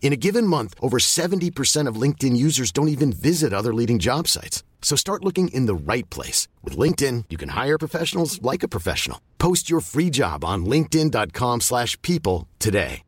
In 0.00 0.12
a 0.12 0.16
given 0.16 0.46
month, 0.46 0.74
over 0.80 0.98
70% 0.98 1.88
of 1.88 2.00
LinkedIn 2.00 2.36
users 2.36 2.70
don't 2.70 2.88
even 2.88 3.12
visit 3.12 3.52
other 3.52 3.74
leading 3.74 3.98
job 3.98 4.28
sites. 4.28 4.62
So 4.80 4.94
start 4.94 5.24
looking 5.24 5.48
in 5.48 5.66
the 5.66 5.74
right 5.74 6.08
place. 6.08 6.46
With 6.62 6.78
LinkedIn, 6.78 7.24
you 7.28 7.36
can 7.36 7.50
hire 7.50 7.76
professionals 7.76 8.40
like 8.40 8.62
a 8.62 8.68
professional. 8.68 9.18
Post 9.38 9.68
your 9.68 9.80
free 9.80 10.10
job 10.10 10.44
on 10.44 10.64
linkedin.com 10.64 11.60
slash 11.60 12.00
people 12.02 12.46
today. 12.58 13.02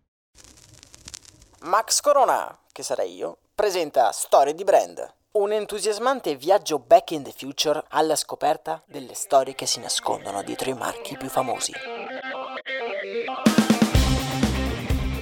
Max 1.63 2.01
Corona, 2.01 2.57
che 2.73 2.83
sarei 2.83 3.15
io, 3.17 3.39
presenta 3.55 4.11
Storie 4.13 4.55
di 4.55 4.65
Brand. 4.65 5.07
Un 5.33 5.53
entusiasmante 5.53 6.37
viaggio 6.37 6.79
back 6.79 7.11
in 7.11 7.23
the 7.23 7.33
future 7.37 7.83
alla 7.91 8.17
scoperta 8.17 8.83
delle 8.87 9.15
storie 9.15 9.55
che 9.55 9.67
si 9.67 9.79
nascondono 9.81 10.43
dietro 10.43 10.71
i 10.71 10.75
marchi 10.75 11.17
più 11.17 11.29
famosi. 11.29 11.73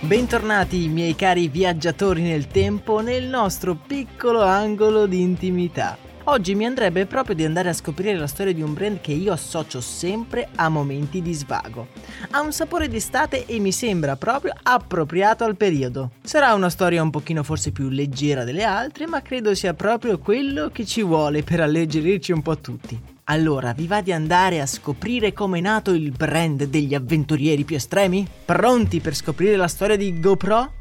Bentornati 0.06 0.86
miei 0.86 1.16
cari 1.16 1.48
viaggiatori 1.48 2.22
nel 2.22 2.46
tempo 2.46 3.00
nel 3.00 3.24
nostro 3.24 3.74
piccolo 3.74 4.40
angolo 4.40 5.06
di 5.06 5.20
intimità. 5.20 5.98
Oggi 6.28 6.54
mi 6.54 6.64
andrebbe 6.64 7.06
proprio 7.06 7.34
di 7.34 7.44
andare 7.44 7.70
a 7.70 7.72
scoprire 7.72 8.16
la 8.16 8.28
storia 8.28 8.52
di 8.52 8.62
un 8.62 8.72
brand 8.72 9.00
che 9.00 9.10
io 9.10 9.32
associo 9.32 9.80
sempre 9.80 10.48
a 10.54 10.68
momenti 10.68 11.20
di 11.22 11.32
svago. 11.32 11.88
Ha 12.30 12.40
un 12.40 12.52
sapore 12.52 12.86
d'estate 12.86 13.46
e 13.46 13.58
mi 13.58 13.72
sembra 13.72 14.14
proprio 14.14 14.52
appropriato 14.62 15.42
al 15.42 15.56
periodo. 15.56 16.12
Sarà 16.22 16.54
una 16.54 16.70
storia 16.70 17.02
un 17.02 17.10
pochino 17.10 17.42
forse 17.42 17.72
più 17.72 17.88
leggera 17.88 18.44
delle 18.44 18.62
altre, 18.62 19.08
ma 19.08 19.20
credo 19.22 19.56
sia 19.56 19.74
proprio 19.74 20.20
quello 20.20 20.70
che 20.72 20.86
ci 20.86 21.02
vuole 21.02 21.42
per 21.42 21.58
alleggerirci 21.58 22.30
un 22.30 22.42
po' 22.42 22.58
tutti. 22.58 23.14
Allora, 23.28 23.72
vi 23.72 23.88
va 23.88 24.02
di 24.02 24.12
andare 24.12 24.60
a 24.60 24.66
scoprire 24.66 25.32
come 25.32 25.58
è 25.58 25.60
nato 25.60 25.90
il 25.92 26.12
brand 26.12 26.62
degli 26.64 26.94
avventurieri 26.94 27.64
più 27.64 27.74
estremi? 27.74 28.24
Pronti 28.44 29.00
per 29.00 29.16
scoprire 29.16 29.56
la 29.56 29.66
storia 29.66 29.96
di 29.96 30.20
GoPro? 30.20 30.72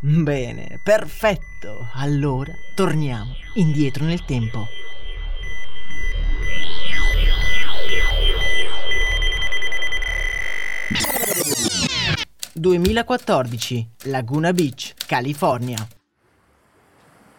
Bene, 0.00 0.80
perfetto. 0.82 1.88
Allora, 1.94 2.52
torniamo 2.74 3.34
indietro 3.54 4.04
nel 4.04 4.24
tempo. 4.24 4.66
...2014, 12.56 13.86
Laguna 14.04 14.52
Beach, 14.52 14.94
California. 15.06 15.86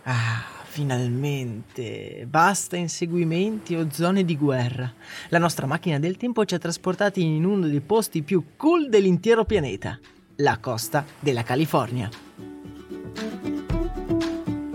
Ah, 0.03 0.54
Finalmente, 0.75 2.27
basta 2.29 2.75
inseguimenti 2.75 3.75
o 3.75 3.89
zone 3.89 4.25
di 4.25 4.35
guerra. 4.35 4.91
La 5.29 5.37
nostra 5.37 5.65
macchina 5.65 5.99
del 5.99 6.17
tempo 6.17 6.43
ci 6.43 6.53
ha 6.53 6.57
trasportati 6.57 7.23
in 7.23 7.45
uno 7.45 7.65
dei 7.65 7.79
posti 7.79 8.23
più 8.23 8.43
cool 8.57 8.89
dell'intero 8.89 9.45
pianeta, 9.45 9.97
la 10.35 10.57
costa 10.57 11.05
della 11.17 11.43
California. 11.43 12.09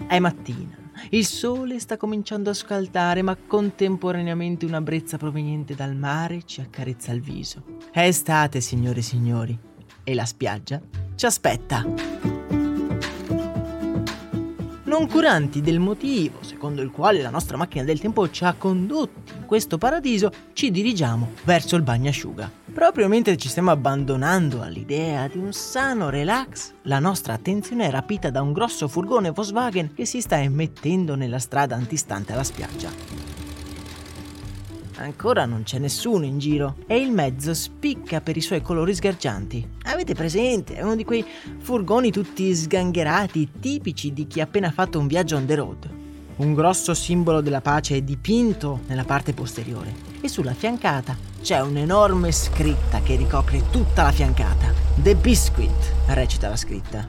È 0.06 0.18
mattina, 0.18 0.74
il 1.10 1.26
sole 1.26 1.78
sta 1.78 1.98
cominciando 1.98 2.48
a 2.48 2.54
scaldare, 2.54 3.20
ma 3.20 3.36
contemporaneamente 3.36 4.64
una 4.64 4.80
brezza 4.80 5.18
proveniente 5.18 5.74
dal 5.74 5.94
mare 5.94 6.44
ci 6.46 6.62
accarezza 6.62 7.12
il 7.12 7.20
viso. 7.20 7.62
È 7.92 8.00
estate, 8.00 8.62
signore 8.62 9.00
e 9.00 9.02
signori, 9.02 9.58
e 10.02 10.14
la 10.14 10.24
spiaggia 10.24 10.80
ci 11.14 11.26
aspetta 11.26 12.39
non 14.90 15.06
curanti 15.06 15.60
del 15.60 15.78
motivo 15.78 16.42
secondo 16.42 16.82
il 16.82 16.90
quale 16.90 17.22
la 17.22 17.30
nostra 17.30 17.56
macchina 17.56 17.84
del 17.84 18.00
tempo 18.00 18.28
ci 18.28 18.42
ha 18.42 18.54
condotti 18.54 19.32
in 19.36 19.46
questo 19.46 19.78
paradiso, 19.78 20.32
ci 20.52 20.72
dirigiamo 20.72 21.34
verso 21.44 21.76
il 21.76 21.82
bagnasciuga. 21.82 22.50
Proprio 22.74 23.06
mentre 23.06 23.36
ci 23.36 23.48
stiamo 23.48 23.70
abbandonando 23.70 24.62
all'idea 24.62 25.28
di 25.28 25.38
un 25.38 25.52
sano 25.52 26.10
relax, 26.10 26.72
la 26.82 26.98
nostra 26.98 27.34
attenzione 27.34 27.86
è 27.86 27.90
rapita 27.90 28.30
da 28.30 28.42
un 28.42 28.52
grosso 28.52 28.88
furgone 28.88 29.30
Volkswagen 29.30 29.94
che 29.94 30.04
si 30.04 30.20
sta 30.20 30.38
immettendo 30.38 31.14
nella 31.14 31.38
strada 31.38 31.76
antistante 31.76 32.32
alla 32.32 32.42
spiaggia. 32.42 33.29
Ancora 35.00 35.46
non 35.46 35.62
c'è 35.62 35.78
nessuno 35.78 36.26
in 36.26 36.38
giro 36.38 36.76
e 36.86 36.98
il 36.98 37.10
mezzo 37.10 37.54
spicca 37.54 38.20
per 38.20 38.36
i 38.36 38.42
suoi 38.42 38.60
colori 38.60 38.94
sgargianti. 38.94 39.66
Avete 39.84 40.14
presente? 40.14 40.74
È 40.74 40.82
uno 40.82 40.94
di 40.94 41.04
quei 41.04 41.24
furgoni 41.58 42.10
tutti 42.10 42.54
sgangherati, 42.54 43.48
tipici 43.60 44.12
di 44.12 44.26
chi 44.26 44.40
ha 44.40 44.44
appena 44.44 44.70
fatto 44.70 44.98
un 44.98 45.06
viaggio 45.06 45.36
on 45.36 45.46
the 45.46 45.54
road. 45.54 45.90
Un 46.36 46.52
grosso 46.52 46.92
simbolo 46.92 47.40
della 47.40 47.62
pace 47.62 47.96
è 47.96 48.02
dipinto 48.02 48.80
nella 48.88 49.04
parte 49.04 49.32
posteriore 49.32 49.94
e 50.20 50.28
sulla 50.28 50.52
fiancata 50.52 51.16
c'è 51.40 51.60
un'enorme 51.60 52.30
scritta 52.30 53.00
che 53.00 53.16
ricopre 53.16 53.70
tutta 53.70 54.02
la 54.02 54.12
fiancata. 54.12 54.70
The 54.96 55.14
Biscuit, 55.16 55.92
recita 56.08 56.50
la 56.50 56.56
scritta. 56.56 57.08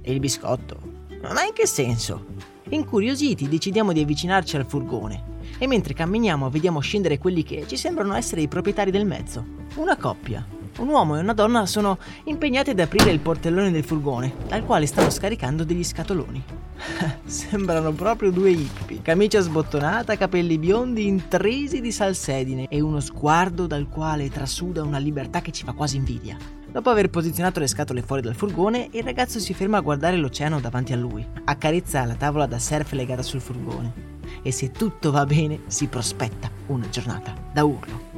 E 0.00 0.12
il 0.12 0.20
biscotto? 0.20 0.78
Ma 1.22 1.44
in 1.44 1.52
che 1.52 1.66
senso? 1.66 2.26
Incuriositi 2.68 3.48
decidiamo 3.48 3.92
di 3.92 4.00
avvicinarci 4.00 4.56
al 4.56 4.64
furgone 4.64 5.30
e 5.62 5.68
mentre 5.68 5.94
camminiamo 5.94 6.50
vediamo 6.50 6.80
scendere 6.80 7.18
quelli 7.18 7.44
che 7.44 7.66
ci 7.68 7.76
sembrano 7.76 8.14
essere 8.14 8.40
i 8.40 8.48
proprietari 8.48 8.90
del 8.90 9.06
mezzo. 9.06 9.46
Una 9.76 9.96
coppia. 9.96 10.44
Un 10.78 10.88
uomo 10.88 11.14
e 11.14 11.20
una 11.20 11.34
donna 11.34 11.66
sono 11.66 11.98
impegnati 12.24 12.70
ad 12.70 12.80
aprire 12.80 13.12
il 13.12 13.20
portellone 13.20 13.70
del 13.70 13.84
furgone, 13.84 14.34
dal 14.48 14.64
quale 14.64 14.86
stanno 14.86 15.10
scaricando 15.10 15.62
degli 15.62 15.84
scatoloni. 15.84 16.42
Sembrano 17.24 17.92
proprio 17.92 18.32
due 18.32 18.50
hippie. 18.50 19.02
Camicia 19.02 19.38
sbottonata, 19.38 20.16
capelli 20.16 20.58
biondi 20.58 21.06
intrisi 21.06 21.80
di 21.80 21.92
salsedine 21.92 22.66
e 22.68 22.80
uno 22.80 22.98
sguardo 22.98 23.68
dal 23.68 23.88
quale 23.88 24.30
trasuda 24.30 24.82
una 24.82 24.98
libertà 24.98 25.42
che 25.42 25.52
ci 25.52 25.62
fa 25.62 25.74
quasi 25.74 25.94
invidia. 25.94 26.36
Dopo 26.72 26.90
aver 26.90 27.08
posizionato 27.08 27.60
le 27.60 27.68
scatole 27.68 28.02
fuori 28.02 28.20
dal 28.20 28.34
furgone, 28.34 28.88
il 28.90 29.04
ragazzo 29.04 29.38
si 29.38 29.54
ferma 29.54 29.76
a 29.76 29.82
guardare 29.82 30.16
l'oceano 30.16 30.58
davanti 30.58 30.92
a 30.92 30.96
lui. 30.96 31.24
Accarezza 31.44 32.04
la 32.04 32.14
tavola 32.14 32.46
da 32.46 32.58
surf 32.58 32.90
legata 32.94 33.22
sul 33.22 33.40
furgone. 33.40 34.11
E 34.42 34.50
se 34.50 34.70
tutto 34.72 35.10
va 35.10 35.24
bene, 35.24 35.60
si 35.66 35.86
prospetta 35.86 36.50
una 36.66 36.88
giornata 36.88 37.34
da 37.52 37.64
urlo. 37.64 38.10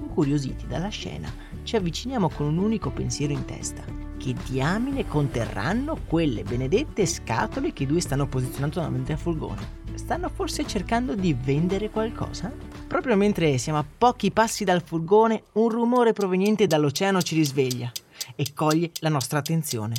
Incuriositi 0.00 0.66
dalla 0.66 0.90
scena, 0.90 1.32
ci 1.62 1.76
avviciniamo 1.76 2.28
con 2.28 2.46
un 2.46 2.58
unico 2.58 2.90
pensiero 2.90 3.32
in 3.32 3.44
testa. 3.44 3.82
Che 4.18 4.34
diamine 4.48 5.06
conterranno 5.06 5.98
quelle 6.06 6.42
benedette 6.42 7.06
scatole 7.06 7.72
che 7.72 7.84
i 7.84 7.86
due 7.86 8.00
stanno 8.00 8.28
posizionando 8.28 8.80
davanti 8.80 9.12
al 9.12 9.18
furgone? 9.18 9.80
Stanno 9.94 10.28
forse 10.28 10.66
cercando 10.66 11.14
di 11.14 11.34
vendere 11.34 11.90
qualcosa? 11.90 12.52
Proprio 12.86 13.16
mentre 13.16 13.56
siamo 13.58 13.78
a 13.78 13.84
pochi 13.98 14.30
passi 14.30 14.64
dal 14.64 14.82
furgone, 14.82 15.44
un 15.54 15.70
rumore 15.70 16.12
proveniente 16.12 16.66
dall'oceano 16.66 17.22
ci 17.22 17.34
risveglia 17.34 17.90
e 18.36 18.52
coglie 18.52 18.90
la 19.00 19.08
nostra 19.08 19.38
attenzione. 19.38 19.94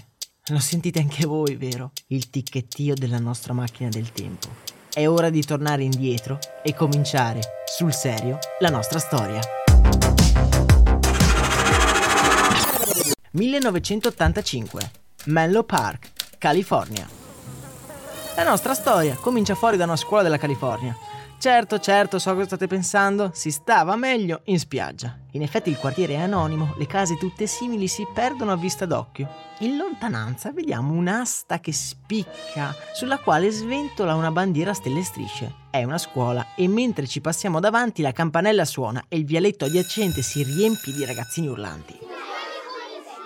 Lo 0.48 0.60
sentite 0.60 1.00
anche 1.00 1.26
voi, 1.26 1.56
vero? 1.56 1.92
Il 2.08 2.30
ticchettio 2.30 2.94
della 2.94 3.20
nostra 3.20 3.54
macchina 3.54 3.90
del 3.90 4.12
tempo. 4.12 4.73
È 4.96 5.08
ora 5.08 5.32
di 5.32 5.44
tornare 5.44 5.82
indietro 5.82 6.38
e 6.62 6.76
cominciare, 6.76 7.40
sul 7.66 7.92
serio, 7.92 8.38
la 8.60 8.70
nostra 8.70 9.00
storia. 9.00 9.40
1985, 13.32 14.92
Menlo 15.26 15.64
Park, 15.64 16.12
California. 16.38 17.10
La 18.36 18.44
nostra 18.44 18.76
storia 18.76 19.16
comincia 19.16 19.56
fuori 19.56 19.78
da 19.78 19.86
una 19.86 19.96
scuola 19.96 20.22
della 20.22 20.38
California. 20.38 20.96
Certo, 21.44 21.78
certo, 21.78 22.20
so 22.20 22.32
cosa 22.32 22.46
state 22.46 22.68
pensando, 22.68 23.32
si 23.34 23.52
stava 23.52 23.98
meglio 23.98 24.44
in 24.46 24.58
spiaggia. 24.58 25.20
In 25.32 25.42
effetti 25.42 25.70
il 25.70 25.76
quartiere 25.76 26.14
è 26.14 26.22
anonimo, 26.22 26.74
le 26.78 26.88
case 26.88 27.18
tutte 27.18 27.48
simili 27.48 27.90
si 27.90 28.08
perdono 28.14 28.54
a 28.54 28.56
vista 28.56 28.86
d'occhio. 28.86 29.28
In 29.60 29.76
lontananza 29.76 30.54
vediamo 30.54 30.94
un'asta 30.94 31.60
che 31.60 31.74
spicca, 31.74 32.74
sulla 32.94 33.20
quale 33.20 33.52
sventola 33.52 34.16
una 34.16 34.32
bandiera 34.32 34.72
a 34.72 34.74
stelle 34.74 35.00
e 35.00 35.04
strisce. 35.04 35.56
È 35.70 35.84
una 35.84 35.98
scuola 35.98 36.56
e 36.56 36.66
mentre 36.70 37.08
ci 37.08 37.20
passiamo 37.20 37.60
davanti 37.60 38.02
la 38.02 38.14
campanella 38.14 38.64
suona 38.64 39.04
e 39.10 39.18
il 39.18 39.26
vialetto 39.26 39.66
adiacente 39.66 40.22
si 40.22 40.44
riempie 40.44 40.94
di 40.94 41.04
ragazzini 41.04 41.48
urlanti. 41.48 42.00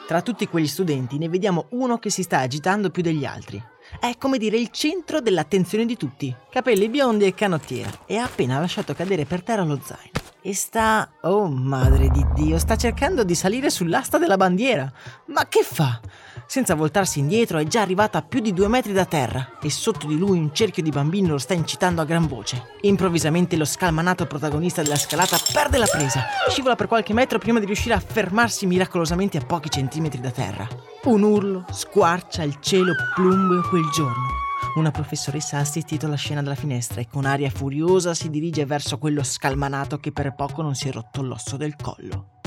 Tra 0.08 0.24
tutti 0.24 0.48
quegli 0.48 0.66
studenti 0.66 1.20
ne 1.20 1.30
vediamo 1.30 1.68
uno 1.74 2.00
che 2.00 2.10
si 2.10 2.24
sta 2.24 2.40
agitando 2.40 2.90
più 2.90 3.04
degli 3.04 3.26
altri. 3.26 3.64
È 4.00 4.16
come 4.18 4.38
dire 4.38 4.58
il 4.58 4.70
centro 4.70 5.22
dell'attenzione 5.22 5.86
di 5.86 5.98
tutti. 5.98 6.34
Capelli 6.52 6.88
biondi 6.88 7.26
e 7.26 7.34
canottiera. 7.34 7.90
E 8.06 8.18
ha 8.18 8.24
appena 8.24 8.60
lasciato 8.60 8.94
cadere 8.94 9.26
per 9.26 9.42
terra 9.42 9.64
lo 9.64 9.80
zaino. 9.84 10.27
E 10.48 10.54
sta... 10.54 11.10
Oh 11.24 11.50
madre 11.50 12.08
di 12.08 12.26
Dio, 12.34 12.58
sta 12.58 12.78
cercando 12.78 13.26
di 13.26 13.36
salire 13.36 13.70
sull'asta 13.70 14.18
della 14.18 14.38
bandiera. 14.38 14.90
Ma 15.26 15.46
che 15.50 15.62
fa? 15.62 16.00
Senza 16.46 16.74
voltarsi 16.74 17.20
indietro 17.20 17.58
è 17.58 17.66
già 17.66 17.82
arrivata 17.82 18.20
a 18.20 18.22
più 18.22 18.40
di 18.40 18.54
due 18.54 18.70
metri 18.70 18.94
da 18.94 19.04
terra 19.04 19.58
e 19.62 19.70
sotto 19.70 20.08
di 20.08 20.18
lui 20.18 20.38
un 20.38 20.54
cerchio 20.54 20.82
di 20.82 20.90
bambini 20.90 21.28
lo 21.28 21.38
sta 21.38 21.54
incitando 21.54 22.00
a 22.00 22.06
gran 22.06 22.28
voce. 22.28 22.76
Improvvisamente 22.84 23.58
lo 23.58 23.66
scalmanato 23.66 24.26
protagonista 24.26 24.82
della 24.82 24.96
scalata 24.96 25.38
perde 25.52 25.80
la 25.80 25.88
presa, 25.92 26.24
scivola 26.48 26.76
per 26.76 26.88
qualche 26.88 27.12
metro 27.12 27.40
prima 27.40 27.60
di 27.60 27.66
riuscire 27.66 27.96
a 27.96 28.00
fermarsi 28.00 28.66
miracolosamente 28.68 29.38
a 29.38 29.46
pochi 29.46 29.70
centimetri 29.70 30.22
da 30.22 30.32
terra. 30.32 30.66
Un 31.04 31.24
urlo 31.24 31.66
squarcia 31.72 32.44
il 32.44 32.56
cielo 32.62 32.94
plumbeo 33.14 33.68
quel 33.68 33.90
giorno. 33.94 34.47
Una 34.78 34.92
professoressa 34.92 35.58
ha 35.58 35.62
assistito 35.62 36.06
alla 36.06 36.18
scena 36.18 36.44
dalla 36.44 36.54
finestra 36.54 37.02
e 37.02 37.08
con 37.08 37.26
aria 37.26 37.50
furiosa 37.50 38.14
si 38.14 38.30
dirige 38.30 38.64
verso 38.68 39.00
quello 39.00 39.24
scalmanato 39.24 39.98
che 39.98 40.12
per 40.12 40.36
poco 40.36 40.62
non 40.62 40.76
si 40.76 40.88
è 40.88 40.92
rotto 40.92 41.24
l'osso 41.24 41.58
del 41.58 41.76
collo. 41.76 42.42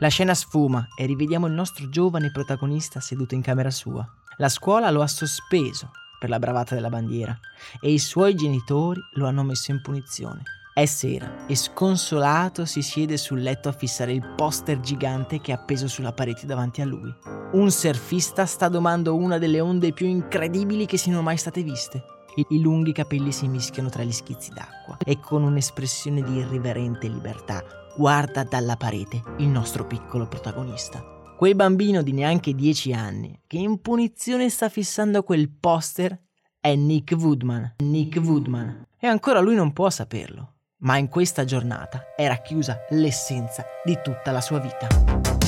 La 0.00 0.08
scena 0.08 0.34
sfuma 0.34 0.88
e 0.98 1.06
rivediamo 1.06 1.46
il 1.46 1.52
nostro 1.52 1.88
giovane 1.90 2.32
protagonista 2.32 2.98
seduto 2.98 3.36
in 3.36 3.42
camera 3.42 3.70
sua. 3.70 4.04
La 4.38 4.48
scuola 4.48 4.90
lo 4.90 5.00
ha 5.00 5.06
sospeso 5.06 5.92
per 6.18 6.30
la 6.30 6.40
bravata 6.40 6.74
della 6.74 6.90
bandiera 6.90 7.38
e 7.80 7.92
i 7.92 8.00
suoi 8.00 8.34
genitori 8.34 9.00
lo 9.12 9.28
hanno 9.28 9.44
messo 9.44 9.70
in 9.70 9.80
punizione. 9.80 10.42
È 10.74 10.86
sera 10.86 11.46
e 11.46 11.54
sconsolato 11.54 12.64
si 12.64 12.82
siede 12.82 13.16
sul 13.16 13.40
letto 13.40 13.68
a 13.68 13.72
fissare 13.72 14.12
il 14.12 14.34
poster 14.34 14.80
gigante 14.80 15.40
che 15.40 15.52
è 15.52 15.54
appeso 15.54 15.86
sulla 15.86 16.12
parete 16.12 16.46
davanti 16.46 16.80
a 16.80 16.84
lui. 16.84 17.14
Un 17.52 17.70
surfista 17.70 18.44
sta 18.44 18.66
domando 18.66 19.14
una 19.14 19.38
delle 19.38 19.60
onde 19.60 19.92
più 19.92 20.08
incredibili 20.08 20.84
che 20.84 20.96
siano 20.96 21.22
mai 21.22 21.36
state 21.36 21.62
viste. 21.62 22.02
I 22.48 22.60
lunghi 22.60 22.90
capelli 22.90 23.30
si 23.30 23.46
mischiano 23.46 23.88
tra 23.88 24.02
gli 24.02 24.10
schizzi 24.10 24.50
d'acqua 24.50 24.96
e 25.06 25.20
con 25.20 25.44
un'espressione 25.44 26.22
di 26.22 26.38
irriverente 26.38 27.06
libertà 27.06 27.62
guarda 27.96 28.42
dalla 28.42 28.74
parete 28.74 29.22
il 29.38 29.46
nostro 29.46 29.86
piccolo 29.86 30.26
protagonista. 30.26 31.04
Quel 31.36 31.54
bambino 31.54 32.02
di 32.02 32.10
neanche 32.10 32.52
10 32.52 32.92
anni 32.92 33.40
che 33.46 33.58
in 33.58 33.80
punizione 33.80 34.48
sta 34.48 34.68
fissando 34.68 35.22
quel 35.22 35.48
poster 35.50 36.20
è 36.58 36.74
Nick 36.74 37.14
Woodman. 37.16 37.76
Nick 37.76 38.20
Woodman. 38.20 38.88
E 38.98 39.06
ancora 39.06 39.38
lui 39.38 39.54
non 39.54 39.72
può 39.72 39.88
saperlo 39.88 40.53
ma 40.84 40.96
in 40.98 41.08
questa 41.08 41.44
giornata 41.44 42.06
era 42.16 42.36
chiusa 42.36 42.84
l'essenza 42.90 43.64
di 43.82 43.98
tutta 44.02 44.32
la 44.32 44.40
sua 44.40 44.58
vita. 44.58 45.43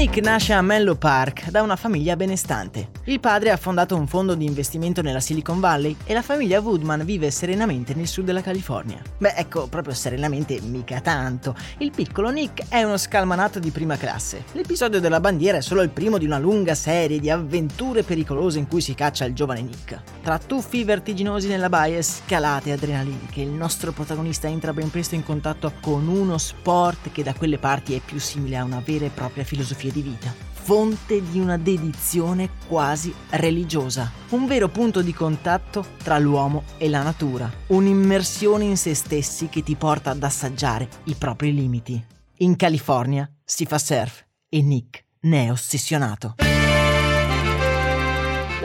Nick 0.00 0.16
nasce 0.22 0.54
a 0.54 0.62
Menlo 0.62 0.96
Park 0.96 1.50
da 1.50 1.60
una 1.60 1.76
famiglia 1.76 2.16
benestante. 2.16 2.88
Il 3.04 3.20
padre 3.20 3.50
ha 3.50 3.58
fondato 3.58 3.96
un 3.96 4.06
fondo 4.06 4.34
di 4.34 4.46
investimento 4.46 5.02
nella 5.02 5.20
Silicon 5.20 5.60
Valley 5.60 5.94
e 6.06 6.14
la 6.14 6.22
famiglia 6.22 6.58
Woodman 6.58 7.04
vive 7.04 7.30
serenamente 7.30 7.92
nel 7.92 8.08
sud 8.08 8.24
della 8.24 8.40
California. 8.40 9.02
Beh, 9.18 9.34
ecco, 9.36 9.66
proprio 9.66 9.92
serenamente 9.92 10.58
mica 10.62 11.02
tanto. 11.02 11.54
Il 11.80 11.90
piccolo 11.90 12.30
Nick 12.30 12.70
è 12.70 12.82
uno 12.82 12.96
scalmanato 12.96 13.58
di 13.58 13.68
prima 13.68 13.98
classe. 13.98 14.44
L'episodio 14.52 15.00
della 15.00 15.20
bandiera 15.20 15.58
è 15.58 15.60
solo 15.60 15.82
il 15.82 15.90
primo 15.90 16.16
di 16.16 16.24
una 16.24 16.38
lunga 16.38 16.74
serie 16.74 17.20
di 17.20 17.28
avventure 17.28 18.02
pericolose 18.02 18.58
in 18.58 18.68
cui 18.68 18.80
si 18.80 18.94
caccia 18.94 19.26
il 19.26 19.34
giovane 19.34 19.60
Nick. 19.60 20.00
Tra 20.22 20.38
tuffi 20.38 20.82
vertiginosi 20.82 21.46
nella 21.46 21.68
baia 21.68 21.98
e 21.98 22.02
scalate 22.02 22.72
adrenaliniche, 22.72 23.42
il 23.42 23.50
nostro 23.50 23.92
protagonista 23.92 24.48
entra 24.48 24.72
ben 24.72 24.90
presto 24.90 25.14
in 25.14 25.24
contatto 25.24 25.74
con 25.82 26.08
uno 26.08 26.38
sport 26.38 27.12
che 27.12 27.22
da 27.22 27.34
quelle 27.34 27.58
parti 27.58 27.92
è 27.92 28.00
più 28.02 28.18
simile 28.18 28.56
a 28.56 28.64
una 28.64 28.80
vera 28.82 29.04
e 29.04 29.10
propria 29.10 29.44
filosofia 29.44 29.88
filosofia 29.90 29.92
di 29.92 30.02
vita, 30.02 30.34
fonte 30.52 31.22
di 31.28 31.38
una 31.40 31.56
dedizione 31.56 32.50
quasi 32.66 33.12
religiosa, 33.30 34.10
un 34.30 34.46
vero 34.46 34.68
punto 34.68 35.02
di 35.02 35.12
contatto 35.12 35.84
tra 36.02 36.18
l'uomo 36.18 36.64
e 36.78 36.88
la 36.88 37.02
natura, 37.02 37.50
un'immersione 37.68 38.64
in 38.64 38.76
se 38.76 38.94
stessi 38.94 39.48
che 39.48 39.62
ti 39.62 39.74
porta 39.74 40.10
ad 40.10 40.22
assaggiare 40.22 40.88
i 41.04 41.14
propri 41.14 41.52
limiti. 41.52 42.02
In 42.38 42.56
California 42.56 43.30
si 43.44 43.66
fa 43.66 43.78
surf 43.78 44.24
e 44.48 44.62
Nick 44.62 45.04
ne 45.22 45.46
è 45.46 45.50
ossessionato. 45.50 46.36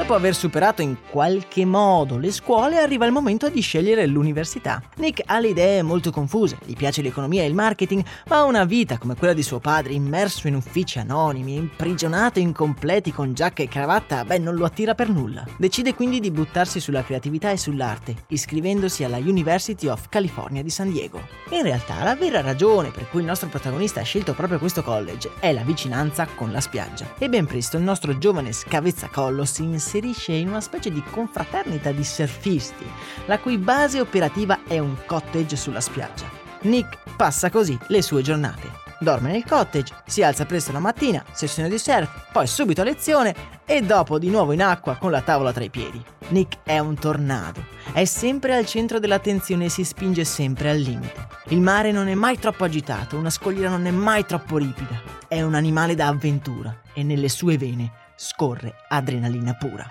Dopo 0.05 0.19
aver 0.19 0.35
superato 0.35 0.83
in 0.83 0.97
qualche 1.09 1.65
modo 1.65 2.19
le 2.19 2.31
scuole, 2.31 2.77
arriva 2.77 3.07
il 3.07 3.11
momento 3.11 3.49
di 3.49 3.59
scegliere 3.59 4.05
l'università. 4.05 4.79
Nick 4.97 5.23
ha 5.25 5.39
le 5.39 5.47
idee 5.47 5.81
molto 5.81 6.11
confuse, 6.11 6.59
gli 6.63 6.75
piace 6.75 7.01
l'economia 7.01 7.41
e 7.41 7.47
il 7.47 7.55
marketing, 7.55 8.05
ma 8.27 8.43
una 8.43 8.65
vita 8.65 8.99
come 8.99 9.15
quella 9.15 9.33
di 9.33 9.41
suo 9.41 9.57
padre, 9.57 9.93
immerso 9.93 10.47
in 10.47 10.53
uffici 10.53 10.99
anonimi, 10.99 11.55
imprigionato 11.55 12.37
in 12.37 12.53
completi 12.53 13.11
con 13.11 13.33
giacca 13.33 13.63
e 13.63 13.67
cravatta, 13.67 14.23
beh, 14.23 14.37
non 14.37 14.53
lo 14.53 14.65
attira 14.65 14.93
per 14.93 15.09
nulla. 15.09 15.43
Decide 15.57 15.95
quindi 15.95 16.19
di 16.19 16.29
buttarsi 16.29 16.79
sulla 16.79 17.03
creatività 17.03 17.49
e 17.49 17.57
sull'arte, 17.57 18.13
iscrivendosi 18.27 19.03
alla 19.03 19.17
University 19.17 19.87
of 19.87 20.09
California 20.09 20.61
di 20.61 20.69
San 20.69 20.91
Diego. 20.91 21.19
In 21.49 21.63
realtà, 21.63 22.03
la 22.03 22.15
vera 22.15 22.41
ragione 22.41 22.91
per 22.91 23.09
cui 23.09 23.21
il 23.21 23.25
nostro 23.25 23.49
protagonista 23.49 24.01
ha 24.01 24.03
scelto 24.03 24.35
proprio 24.35 24.59
questo 24.59 24.83
college 24.83 25.31
è 25.39 25.51
la 25.51 25.63
vicinanza 25.63 26.27
con 26.35 26.51
la 26.51 26.61
spiaggia. 26.61 27.11
E 27.17 27.27
ben 27.27 27.47
presto 27.47 27.77
il 27.77 27.83
nostro 27.83 28.19
giovane 28.19 28.53
scavezzacollo 28.53 29.45
si 29.45 29.63
inserisce 29.63 29.93
inserisce 29.95 30.33
in 30.33 30.49
una 30.49 30.61
specie 30.61 30.91
di 30.91 31.01
confraternita 31.09 31.91
di 31.91 32.03
surfisti, 32.03 32.85
la 33.25 33.39
cui 33.39 33.57
base 33.57 33.99
operativa 33.99 34.59
è 34.67 34.79
un 34.79 34.95
cottage 35.05 35.55
sulla 35.55 35.81
spiaggia. 35.81 36.29
Nick 36.61 37.15
passa 37.15 37.49
così 37.49 37.77
le 37.87 38.01
sue 38.01 38.21
giornate. 38.21 38.83
Dorme 38.99 39.31
nel 39.31 39.45
cottage, 39.45 39.93
si 40.05 40.23
alza 40.23 40.45
presto 40.45 40.71
la 40.71 40.79
mattina, 40.79 41.23
sessione 41.31 41.69
di 41.69 41.77
surf, 41.77 42.29
poi 42.31 42.47
subito 42.47 42.81
a 42.81 42.85
lezione 42.85 43.35
e 43.65 43.81
dopo 43.81 44.17
di 44.17 44.29
nuovo 44.29 44.53
in 44.53 44.63
acqua 44.63 44.95
con 44.95 45.11
la 45.11 45.21
tavola 45.21 45.51
tra 45.51 45.63
i 45.63 45.69
piedi. 45.69 46.03
Nick 46.29 46.59
è 46.63 46.79
un 46.79 46.95
tornado, 46.95 47.65
è 47.93 48.05
sempre 48.05 48.55
al 48.55 48.65
centro 48.65 48.99
dell'attenzione 48.99 49.65
e 49.65 49.69
si 49.69 49.83
spinge 49.83 50.23
sempre 50.23 50.69
al 50.69 50.79
limite. 50.79 51.27
Il 51.49 51.61
mare 51.61 51.91
non 51.91 52.07
è 52.07 52.15
mai 52.15 52.39
troppo 52.39 52.63
agitato, 52.63 53.17
una 53.17 53.29
scogliera 53.29 53.69
non 53.69 53.85
è 53.85 53.91
mai 53.91 54.25
troppo 54.25 54.57
ripida, 54.57 55.01
è 55.27 55.41
un 55.41 55.53
animale 55.53 55.93
da 55.93 56.07
avventura 56.07 56.81
e 56.93 57.03
nelle 57.03 57.29
sue 57.29 57.57
vene 57.57 58.03
scorre 58.15 58.73
adrenalina 58.87 59.53
pura. 59.55 59.85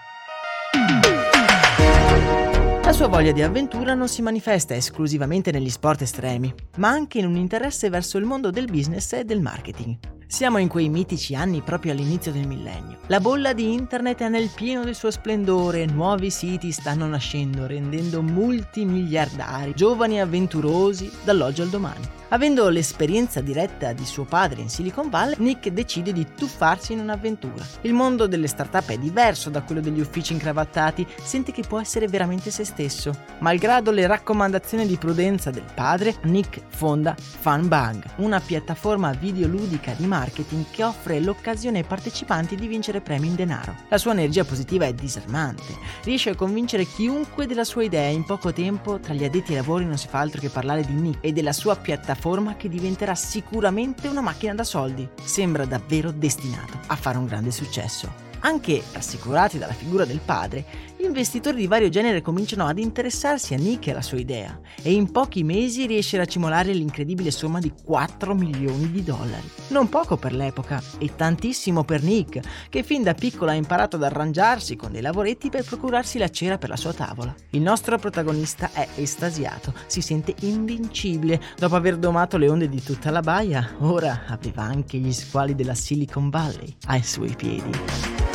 La 2.82 2.93
sua 2.93 3.09
voglia 3.09 3.32
di 3.32 3.43
avventura 3.43 3.94
non 3.94 4.09
si 4.09 4.21
manifesta 4.21 4.75
esclusivamente 4.75 5.50
negli 5.50 5.71
sport 5.71 6.03
estremi, 6.03 6.53
ma 6.76 6.88
anche 6.91 7.19
in 7.19 7.26
un 7.26 7.37
interesse 7.37 7.88
verso 7.88 8.19
il 8.19 8.25
mondo 8.25 8.50
del 8.50 8.67
business 8.67 9.12
e 9.15 9.25
del 9.25 9.41
marketing. 9.41 9.97
Siamo 10.26 10.59
in 10.59 10.69
quei 10.69 10.88
mitici 10.88 11.35
anni 11.35 11.61
proprio 11.61 11.93
all'inizio 11.93 12.32
del 12.32 12.47
millennio. 12.47 12.99
La 13.06 13.21
bolla 13.21 13.53
di 13.53 13.73
internet 13.73 14.23
è 14.23 14.29
nel 14.29 14.50
pieno 14.53 14.82
del 14.82 14.94
suo 14.94 15.11
splendore, 15.11 15.87
nuovi 15.87 16.31
siti 16.31 16.73
stanno 16.73 17.06
nascendo, 17.06 17.67
rendendo 17.67 18.23
multimiliardari, 18.23 19.75
giovani 19.75 20.21
avventurosi 20.21 21.11
dall'oggi 21.23 21.61
al 21.61 21.69
domani. 21.69 22.23
Avendo 22.35 22.69
l'esperienza 22.69 23.41
diretta 23.41 23.93
di 23.93 24.05
suo 24.05 24.25
padre 24.25 24.62
in 24.62 24.69
Silicon 24.69 25.09
Valley, 25.09 25.37
Nick 25.38 25.69
decide 25.69 26.12
di 26.12 26.26
tuffarsi 26.35 26.93
in 26.93 26.99
un'avventura. 26.99 27.65
Il 27.82 27.93
mondo 27.93 28.26
delle 28.26 28.49
start-up 28.49 28.88
è 28.88 28.99
diverso 28.99 29.50
da 29.50 29.62
quello 29.62 29.81
degli 29.81 30.00
uffici 30.00 30.32
incravattati, 30.32 31.06
sente 31.23 31.52
che 31.52 31.62
può 31.62 31.78
essere 31.78 32.09
veramente 32.09 32.50
se 32.50 32.64
stesso. 32.64 33.14
Malgrado 33.38 33.93
le 33.93 34.09
raccomandazioni 34.09 34.85
di 34.85 34.97
prudenza 34.97 35.52
del 35.52 35.66
padre, 35.75 36.16
Nick 36.23 36.61
fonda 36.66 37.14
FunBang, 37.16 38.02
una 38.16 38.40
piattaforma 38.40 39.12
videoludica 39.12 39.93
di 39.97 40.07
marketing 40.14 40.66
che 40.71 40.85
offre 40.85 41.18
l'occasione 41.18 41.78
ai 41.78 41.85
partecipanti 41.85 42.54
di 42.54 42.68
vincere 42.68 43.00
premi 43.00 43.26
in 43.26 43.35
denaro. 43.35 43.75
La 43.88 43.99
sua 43.99 44.12
energia 44.12 44.44
positiva 44.44 44.87
è 44.87 44.94
disarmante, 44.94 45.76
riesce 46.04 46.30
a 46.30 46.37
convincere 46.37 46.85
chiunque 46.85 47.47
della 47.47 47.64
sua 47.64 47.83
idea 47.83 48.09
in 48.09 48.25
poco 48.25 48.52
tempo 48.52 49.00
tra 49.00 49.12
gli 49.12 49.25
addetti 49.25 49.50
ai 49.50 49.56
lavori 49.56 49.85
non 49.85 49.99
si 49.99 50.06
fa 50.06 50.21
altro 50.21 50.40
che 50.40 50.50
parlare 50.50 50.85
di 50.85 50.92
Nick 50.92 51.18
e 51.21 51.33
della 51.33 51.52
sua 51.52 51.75
piattaforma 51.76 52.54
che 52.54 52.68
diventerà 52.68 53.14
sicuramente 53.16 54.06
una 54.06 54.21
macchina 54.21 54.54
da 54.54 54.64
soldi. 54.64 55.09
Sembra 55.25 55.64
davvero 55.64 56.12
destinato 56.12 56.78
a 56.87 56.97
fare 56.97 57.18
un 57.18 57.26
grande 57.26 57.50
successo. 57.50 58.24
Anche 58.45 58.83
rassicurati 58.93 59.57
dalla 59.57 59.73
figura 59.73 60.05
del 60.05 60.21
padre, 60.23 60.93
investitori 60.99 61.57
di 61.57 61.67
vario 61.67 61.89
genere 61.89 62.21
cominciano 62.21 62.67
ad 62.67 62.79
interessarsi 62.79 63.55
a 63.55 63.57
Nick 63.57 63.87
e 63.87 63.91
alla 63.93 64.03
sua 64.03 64.19
idea 64.19 64.61
e 64.83 64.93
in 64.93 65.11
pochi 65.11 65.43
mesi 65.43 65.87
riesce 65.87 66.17
a 66.17 66.21
racimolare 66.21 66.75
l'incredibile 66.75 67.31
somma 67.31 67.59
di 67.59 67.73
4 67.85 68.35
milioni 68.35 68.91
di 68.91 69.03
dollari. 69.03 69.49
Non 69.69 69.89
poco 69.89 70.19
per 70.19 70.35
l'epoca 70.35 70.83
e 70.99 71.15
tantissimo 71.15 71.85
per 71.85 72.03
Nick, 72.03 72.69
che 72.69 72.83
fin 72.83 73.03
da 73.03 73.15
piccolo 73.15 73.51
ha 73.51 73.55
imparato 73.55 73.97
ad 73.97 74.03
arrangiarsi 74.03 74.77
con 74.77 74.93
dei 74.93 75.01
lavoretti 75.01 75.49
per 75.49 75.65
procurarsi 75.65 76.19
la 76.19 76.29
cera 76.29 76.59
per 76.59 76.69
la 76.69 76.77
sua 76.77 76.93
tavola. 76.93 77.35
Il 77.51 77.63
nostro 77.63 77.97
protagonista 77.97 78.73
è 78.73 78.87
estasiato, 78.97 79.73
si 79.87 80.03
sente 80.03 80.35
invincibile 80.41 81.41
dopo 81.57 81.77
aver 81.77 81.97
domato 81.97 82.37
le 82.37 82.51
onde 82.51 82.69
di 82.69 82.83
tutta 82.83 83.11
la 83.11 83.21
baia, 83.21 83.77
ora 83.79 84.25
aveva 84.27 84.65
anche 84.65 84.99
gli 84.99 85.13
squali 85.15 85.55
della 85.55 85.75
Silicon 85.75 86.29
Valley 86.29 86.77
ai 86.89 87.03
suoi 87.03 87.35
piedi. 87.35 88.34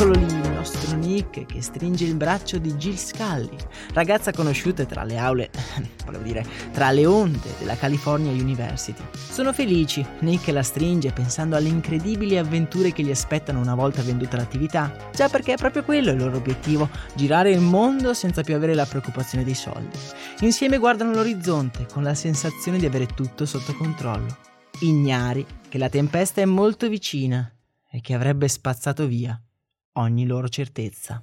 Eccolo 0.00 0.18
lì, 0.18 0.96
Nick 0.96 1.44
che 1.44 1.60
stringe 1.60 2.04
il 2.04 2.14
braccio 2.14 2.56
di 2.56 2.72
Jill 2.72 2.94
Scully, 2.94 3.54
ragazza 3.92 4.32
conosciuta 4.32 4.86
tra 4.86 5.04
le 5.04 5.18
aule, 5.18 5.50
volevo 6.06 6.24
dire, 6.24 6.42
tra 6.72 6.90
le 6.90 7.04
onde 7.04 7.52
della 7.58 7.76
California 7.76 8.32
University. 8.32 9.02
Sono 9.12 9.52
felici, 9.52 10.02
Nick 10.20 10.48
la 10.48 10.62
stringe 10.62 11.12
pensando 11.12 11.54
alle 11.54 11.68
incredibili 11.68 12.38
avventure 12.38 12.92
che 12.92 13.02
gli 13.02 13.10
aspettano 13.10 13.60
una 13.60 13.74
volta 13.74 14.00
venduta 14.00 14.38
l'attività, 14.38 15.10
già 15.12 15.28
perché 15.28 15.52
è 15.52 15.56
proprio 15.56 15.84
quello 15.84 16.12
il 16.12 16.16
loro 16.16 16.38
obiettivo, 16.38 16.88
girare 17.14 17.50
il 17.50 17.60
mondo 17.60 18.14
senza 18.14 18.42
più 18.42 18.54
avere 18.54 18.72
la 18.72 18.86
preoccupazione 18.86 19.44
dei 19.44 19.52
soldi. 19.52 19.98
Insieme 20.40 20.78
guardano 20.78 21.12
l'orizzonte 21.12 21.84
con 21.92 22.02
la 22.04 22.14
sensazione 22.14 22.78
di 22.78 22.86
avere 22.86 23.04
tutto 23.04 23.44
sotto 23.44 23.74
controllo, 23.74 24.34
ignari 24.80 25.44
che 25.68 25.76
la 25.76 25.90
tempesta 25.90 26.40
è 26.40 26.46
molto 26.46 26.88
vicina 26.88 27.52
e 27.90 28.00
che 28.00 28.14
avrebbe 28.14 28.48
spazzato 28.48 29.06
via 29.06 29.38
ogni 30.00 30.26
loro 30.26 30.48
certezza. 30.48 31.22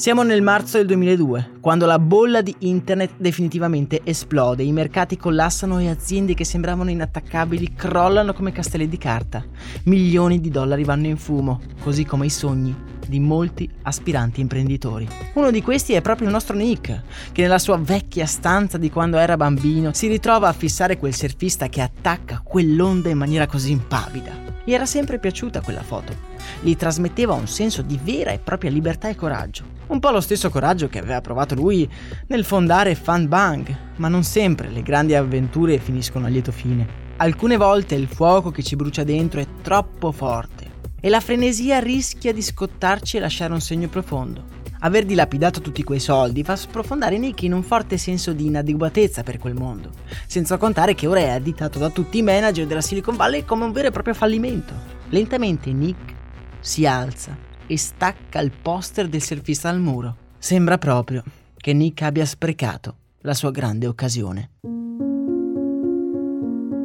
Siamo 0.00 0.22
nel 0.22 0.40
marzo 0.40 0.78
del 0.78 0.86
2002, 0.86 1.58
quando 1.60 1.84
la 1.84 1.98
bolla 1.98 2.40
di 2.40 2.56
internet 2.60 3.16
definitivamente 3.18 4.00
esplode, 4.02 4.62
i 4.62 4.72
mercati 4.72 5.18
collassano 5.18 5.78
e 5.78 5.90
aziende 5.90 6.32
che 6.32 6.46
sembravano 6.46 6.88
inattaccabili 6.88 7.74
crollano 7.74 8.32
come 8.32 8.50
castelli 8.50 8.88
di 8.88 8.96
carta. 8.96 9.44
Milioni 9.84 10.40
di 10.40 10.48
dollari 10.48 10.84
vanno 10.84 11.08
in 11.08 11.18
fumo, 11.18 11.60
così 11.82 12.06
come 12.06 12.24
i 12.24 12.30
sogni 12.30 12.74
di 13.06 13.20
molti 13.20 13.68
aspiranti 13.82 14.40
imprenditori. 14.40 15.06
Uno 15.34 15.50
di 15.50 15.60
questi 15.60 15.92
è 15.92 16.00
proprio 16.00 16.28
il 16.28 16.32
nostro 16.32 16.56
Nick, 16.56 17.02
che 17.32 17.42
nella 17.42 17.58
sua 17.58 17.76
vecchia 17.76 18.24
stanza 18.24 18.78
di 18.78 18.88
quando 18.88 19.18
era 19.18 19.36
bambino 19.36 19.92
si 19.92 20.06
ritrova 20.06 20.48
a 20.48 20.54
fissare 20.54 20.96
quel 20.96 21.14
surfista 21.14 21.68
che 21.68 21.82
attacca 21.82 22.40
quell'onda 22.42 23.10
in 23.10 23.18
maniera 23.18 23.46
così 23.46 23.72
impavida. 23.72 24.49
Gli 24.64 24.72
era 24.72 24.86
sempre 24.86 25.18
piaciuta 25.18 25.62
quella 25.62 25.82
foto. 25.82 26.14
Gli 26.60 26.76
trasmetteva 26.76 27.32
un 27.32 27.46
senso 27.46 27.82
di 27.82 27.98
vera 28.02 28.30
e 28.30 28.38
propria 28.38 28.70
libertà 28.70 29.08
e 29.08 29.14
coraggio. 29.14 29.64
Un 29.86 29.98
po' 29.98 30.10
lo 30.10 30.20
stesso 30.20 30.50
coraggio 30.50 30.88
che 30.88 30.98
aveva 30.98 31.20
provato 31.20 31.54
lui 31.54 31.88
nel 32.28 32.44
fondare 32.44 32.94
Fan 32.94 33.26
Bang, 33.26 33.76
ma 33.96 34.08
non 34.08 34.22
sempre 34.22 34.68
le 34.68 34.82
grandi 34.82 35.14
avventure 35.14 35.78
finiscono 35.78 36.26
a 36.26 36.28
lieto 36.28 36.52
fine. 36.52 37.08
Alcune 37.16 37.56
volte 37.56 37.94
il 37.94 38.06
fuoco 38.06 38.50
che 38.50 38.62
ci 38.62 38.76
brucia 38.76 39.02
dentro 39.02 39.40
è 39.40 39.46
troppo 39.62 40.12
forte 40.12 40.68
e 41.00 41.08
la 41.08 41.20
frenesia 41.20 41.78
rischia 41.78 42.32
di 42.32 42.42
scottarci 42.42 43.16
e 43.16 43.20
lasciare 43.20 43.52
un 43.52 43.60
segno 43.60 43.88
profondo. 43.88 44.59
Aver 44.82 45.04
dilapidato 45.04 45.60
tutti 45.60 45.82
quei 45.82 46.00
soldi 46.00 46.42
fa 46.42 46.56
sprofondare 46.56 47.18
Nick 47.18 47.42
in 47.42 47.52
un 47.52 47.62
forte 47.62 47.98
senso 47.98 48.32
di 48.32 48.46
inadeguatezza 48.46 49.22
per 49.22 49.38
quel 49.38 49.54
mondo, 49.54 49.90
senza 50.26 50.56
contare 50.56 50.94
che 50.94 51.06
ora 51.06 51.20
è 51.20 51.28
additato 51.28 51.78
da 51.78 51.90
tutti 51.90 52.18
i 52.18 52.22
manager 52.22 52.66
della 52.66 52.80
Silicon 52.80 53.16
Valley 53.16 53.44
come 53.44 53.64
un 53.64 53.72
vero 53.72 53.88
e 53.88 53.90
proprio 53.90 54.14
fallimento. 54.14 54.72
Lentamente 55.10 55.70
Nick 55.72 56.14
si 56.60 56.86
alza 56.86 57.36
e 57.66 57.76
stacca 57.76 58.40
il 58.40 58.52
poster 58.52 59.06
del 59.06 59.22
surfista 59.22 59.68
al 59.68 59.80
muro. 59.80 60.16
Sembra 60.38 60.78
proprio 60.78 61.22
che 61.56 61.74
Nick 61.74 62.00
abbia 62.00 62.24
sprecato 62.24 62.96
la 63.20 63.34
sua 63.34 63.50
grande 63.50 63.86
occasione. 63.86 64.50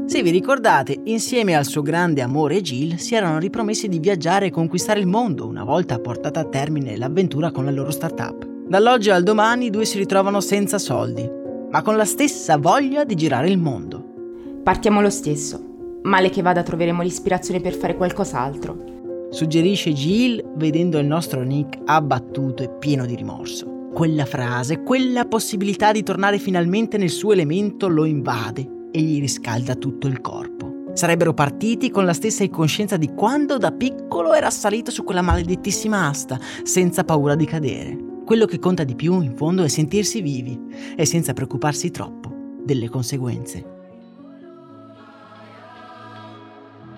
Se 0.05 0.21
vi 0.21 0.29
ricordate, 0.29 0.99
insieme 1.05 1.55
al 1.55 1.65
suo 1.65 1.81
grande 1.81 2.21
amore 2.21 2.61
Jill 2.61 2.97
si 2.97 3.15
erano 3.15 3.39
ripromessi 3.39 3.87
di 3.87 3.97
viaggiare 3.97 4.45
e 4.45 4.51
conquistare 4.51 4.99
il 4.99 5.07
mondo 5.07 5.47
una 5.47 5.63
volta 5.63 5.97
portata 5.97 6.41
a 6.41 6.45
termine 6.45 6.95
l'avventura 6.95 7.49
con 7.49 7.65
la 7.65 7.71
loro 7.71 7.89
startup. 7.89 8.47
Dall'oggi 8.67 9.09
al 9.09 9.23
domani 9.23 9.65
i 9.65 9.69
due 9.71 9.83
si 9.83 9.97
ritrovano 9.97 10.41
senza 10.41 10.77
soldi, 10.77 11.27
ma 11.71 11.81
con 11.81 11.95
la 11.95 12.05
stessa 12.05 12.57
voglia 12.57 13.03
di 13.03 13.15
girare 13.15 13.49
il 13.49 13.57
mondo. 13.57 14.61
Partiamo 14.63 15.01
lo 15.01 15.09
stesso. 15.09 15.99
Male 16.03 16.29
che 16.29 16.43
vada 16.43 16.61
troveremo 16.61 17.01
l'ispirazione 17.01 17.59
per 17.59 17.73
fare 17.73 17.95
qualcos'altro 17.95 18.93
suggerisce 19.31 19.91
Jill 19.91 20.53
vedendo 20.55 20.97
il 20.97 21.07
nostro 21.07 21.41
Nick 21.41 21.79
abbattuto 21.83 22.63
e 22.63 22.69
pieno 22.69 23.05
di 23.05 23.15
rimorso. 23.15 23.89
Quella 23.91 24.25
frase, 24.25 24.83
quella 24.83 25.25
possibilità 25.25 25.91
di 25.91 26.03
tornare 26.03 26.37
finalmente 26.37 26.97
nel 26.97 27.09
suo 27.09 27.33
elemento 27.33 27.89
lo 27.89 28.05
invade 28.05 28.74
e 28.95 29.01
gli 29.01 29.19
riscalda 29.19 29.75
tutto 29.75 30.07
il 30.07 30.21
corpo. 30.21 30.91
Sarebbero 30.93 31.33
partiti 31.33 31.91
con 31.91 32.05
la 32.05 32.13
stessa 32.13 32.43
incoscienza 32.43 32.95
di 32.95 33.13
quando 33.13 33.57
da 33.57 33.73
piccolo 33.73 34.33
era 34.33 34.49
salito 34.49 34.89
su 34.89 35.03
quella 35.03 35.21
maledettissima 35.21 36.07
asta, 36.07 36.39
senza 36.63 37.03
paura 37.03 37.35
di 37.35 37.43
cadere. 37.43 37.97
Quello 38.25 38.45
che 38.45 38.57
conta 38.57 38.85
di 38.85 38.95
più, 38.95 39.19
in 39.19 39.35
fondo, 39.35 39.65
è 39.65 39.67
sentirsi 39.67 40.21
vivi 40.21 40.57
e 40.95 41.05
senza 41.05 41.33
preoccuparsi 41.33 41.91
troppo 41.91 42.31
delle 42.63 42.87
conseguenze. 42.87 43.73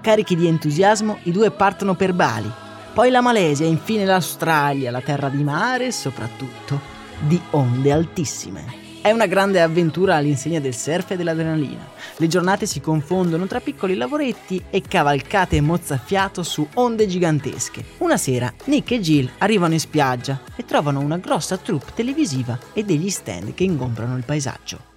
Carichi 0.02 0.36
di 0.36 0.46
entusiasmo, 0.46 1.18
i 1.24 1.32
due 1.32 1.50
partono 1.50 1.96
per 1.96 2.14
Bali, 2.14 2.50
poi 2.94 3.10
la 3.10 3.22
Malesia 3.22 3.66
e 3.66 3.70
infine 3.70 4.06
l'Australia, 4.06 4.92
la 4.92 5.02
terra 5.02 5.30
di 5.30 5.44
mare 5.44 5.88
e 5.88 5.92
soprattutto 5.92 6.80
di 7.26 7.42
onde 7.50 7.92
altissime. 7.92 8.86
È 9.00 9.12
una 9.12 9.26
grande 9.26 9.62
avventura 9.62 10.16
all'insegna 10.16 10.60
del 10.60 10.76
surf 10.76 11.12
e 11.12 11.16
dell'adrenalina. 11.16 11.88
Le 12.18 12.28
giornate 12.28 12.66
si 12.66 12.82
confondono 12.82 13.48
tra 13.48 13.62
piccoli 13.62 13.96
lavoretti 13.96 14.62
e 14.70 14.82
cavalcate 14.82 15.62
mozzafiato 15.62 16.44
su 16.44 16.68
onde 16.74 17.08
gigantesche. 17.08 17.84
Una 18.00 18.18
sera 18.18 18.52
Nick 18.66 18.92
e 18.92 19.00
Jill 19.00 19.30
arrivano 19.38 19.74
in 19.74 19.80
spiaggia 19.80 20.42
e 20.56 20.66
trovano 20.66 21.00
una 21.00 21.18
grossa 21.18 21.58
troupe 21.58 21.92
televisiva 21.94 22.60
e 22.74 22.84
degli 22.84 23.10
stand 23.10 23.54
che 23.54 23.64
ingombrano 23.64 24.18
il 24.18 24.26
paesaggio. 24.26 24.96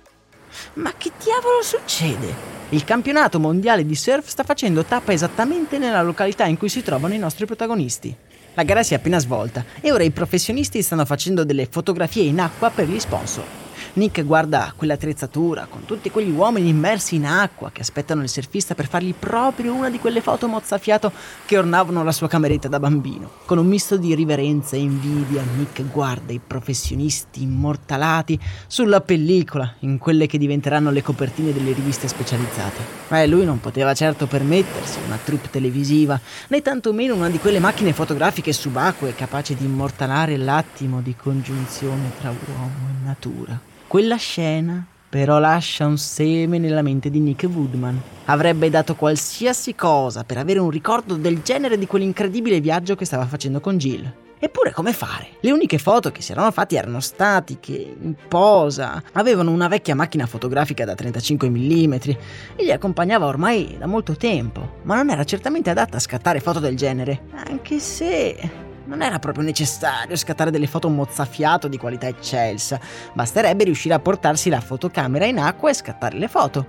Ma 0.75 0.92
che 0.97 1.12
diavolo 1.23 1.62
succede? 1.62 2.59
Il 2.71 2.85
campionato 2.85 3.38
mondiale 3.38 3.87
di 3.87 3.95
surf 3.95 4.26
sta 4.26 4.42
facendo 4.42 4.85
tappa 4.85 5.12
esattamente 5.12 5.78
nella 5.78 6.02
località 6.02 6.47
in 6.47 6.57
cui 6.57 6.69
si 6.69 6.83
trovano 6.83 7.14
i 7.14 7.19
nostri 7.19 7.47
protagonisti. 7.47 8.16
La 8.54 8.64
gara 8.64 8.83
si 8.83 8.95
è 8.95 8.97
appena 8.97 9.21
svolta 9.21 9.64
e 9.80 9.92
ora 9.92 10.02
i 10.02 10.11
professionisti 10.11 10.83
stanno 10.83 11.04
facendo 11.04 11.45
delle 11.45 11.69
fotografie 11.71 12.25
in 12.25 12.40
acqua 12.40 12.71
per 12.71 12.88
gli 12.88 12.99
sponsor. 12.99 13.60
Nick 13.94 14.25
guarda 14.25 14.73
quell'attrezzatura 14.76 15.66
con 15.68 15.85
tutti 15.85 16.11
quegli 16.11 16.30
uomini 16.30 16.68
immersi 16.68 17.16
in 17.16 17.26
acqua 17.26 17.70
che 17.73 17.80
aspettano 17.80 18.23
il 18.23 18.28
surfista 18.28 18.75
per 18.75 18.87
fargli 18.87 19.12
proprio 19.12 19.75
una 19.75 19.90
di 19.90 19.99
quelle 19.99 20.20
foto 20.20 20.47
mozzafiato 20.47 21.11
che 21.44 21.59
ornavano 21.59 22.04
la 22.04 22.12
sua 22.12 22.28
cameretta 22.28 22.68
da 22.68 22.78
bambino. 22.78 23.30
Con 23.47 23.59
un 23.59 23.66
misto 23.66 23.97
di 23.97 24.14
riverenza 24.14 24.76
e 24.76 24.80
invidia, 24.80 25.42
Nick 25.56 25.82
guarda 25.90 26.32
i 26.32 26.40
professionisti 26.44 27.42
immortalati 27.42 28.38
sulla 28.68 29.00
pellicola, 29.00 29.75
in 29.80 29.99
quelle 29.99 30.26
che 30.26 30.38
diventeranno 30.38 30.90
le 30.90 31.02
copertine 31.02 31.52
delle 31.52 31.73
riviste 31.73 32.06
specializzate. 32.06 32.99
Ma 33.09 33.26
lui 33.26 33.44
non 33.44 33.59
poteva 33.59 33.92
certo 33.94 34.26
permettersi 34.26 34.99
una 35.04 35.18
troupe 35.23 35.50
televisiva, 35.50 36.18
né 36.49 36.62
tantomeno 36.62 37.16
una 37.16 37.28
di 37.28 37.38
quelle 37.38 37.59
macchine 37.59 37.92
fotografiche 37.92 38.52
subacquee 38.52 39.16
capaci 39.16 39.56
di 39.56 39.64
immortalare 39.64 40.37
l'attimo 40.37 41.00
di 41.00 41.16
congiunzione 41.16 42.12
tra 42.20 42.30
uomo 42.30 42.88
e 42.88 43.00
natura. 43.11 43.59
Quella 43.87 44.17
scena 44.17 44.87
però 45.11 45.40
lascia 45.40 45.87
un 45.87 45.99
seme 45.99 46.59
nella 46.59 46.83
mente 46.83 47.11
di 47.11 47.19
Nick 47.19 47.43
Woodman. 47.52 48.00
Avrebbe 48.26 48.71
dato 48.71 48.95
qualsiasi 48.95 49.75
cosa 49.75 50.23
per 50.23 50.38
avere 50.38 50.61
un 50.61 50.71
ricordo 50.71 51.17
del 51.17 51.43
genere 51.43 51.76
di 51.76 51.87
quell'incredibile 51.88 52.61
viaggio 52.61 52.95
che 52.95 53.05
stava 53.05 53.26
facendo 53.26 53.59
con 53.59 53.76
Jill. 53.76 54.12
Eppure 54.38 54.71
come 54.73 54.93
fare? 54.93 55.33
Le 55.40 55.50
uniche 55.50 55.79
foto 55.79 56.12
che 56.12 56.23
si 56.23 56.31
erano 56.31 56.52
fatte 56.52 56.76
erano 56.76 57.00
statiche, 57.00 57.73
in 58.00 58.14
posa, 58.29 59.02
avevano 59.12 59.50
una 59.50 59.69
vecchia 59.69 59.97
macchina 59.97 60.26
fotografica 60.26 60.85
da 60.85 60.95
35 60.95 61.50
mm 61.50 61.93
e 61.93 62.62
li 62.62 62.73
accompagnava 62.73 63.26
ormai 63.26 63.76
da 63.79 63.87
molto 63.87 64.17
tempo, 64.17 64.76
ma 64.85 64.95
non 64.95 65.11
era 65.11 65.25
certamente 65.25 65.71
adatta 65.71 65.97
a 65.97 66.00
scattare 66.00 66.40
foto 66.40 66.61
del 66.61 66.76
genere, 66.76 67.25
anche 67.35 67.81
se 67.81 68.69
non 68.90 69.02
era 69.02 69.20
proprio 69.20 69.44
necessario 69.44 70.16
scattare 70.16 70.50
delle 70.50 70.66
foto 70.66 70.88
mozzafiato 70.88 71.68
di 71.68 71.78
qualità 71.78 72.09
eccelsa, 72.09 72.80
basterebbe 73.12 73.62
riuscire 73.62 73.94
a 73.94 74.00
portarsi 74.00 74.50
la 74.50 74.61
fotocamera 74.61 75.26
in 75.26 75.38
acqua 75.38 75.70
e 75.70 75.75
scattare 75.75 76.18
le 76.18 76.26
foto. 76.26 76.66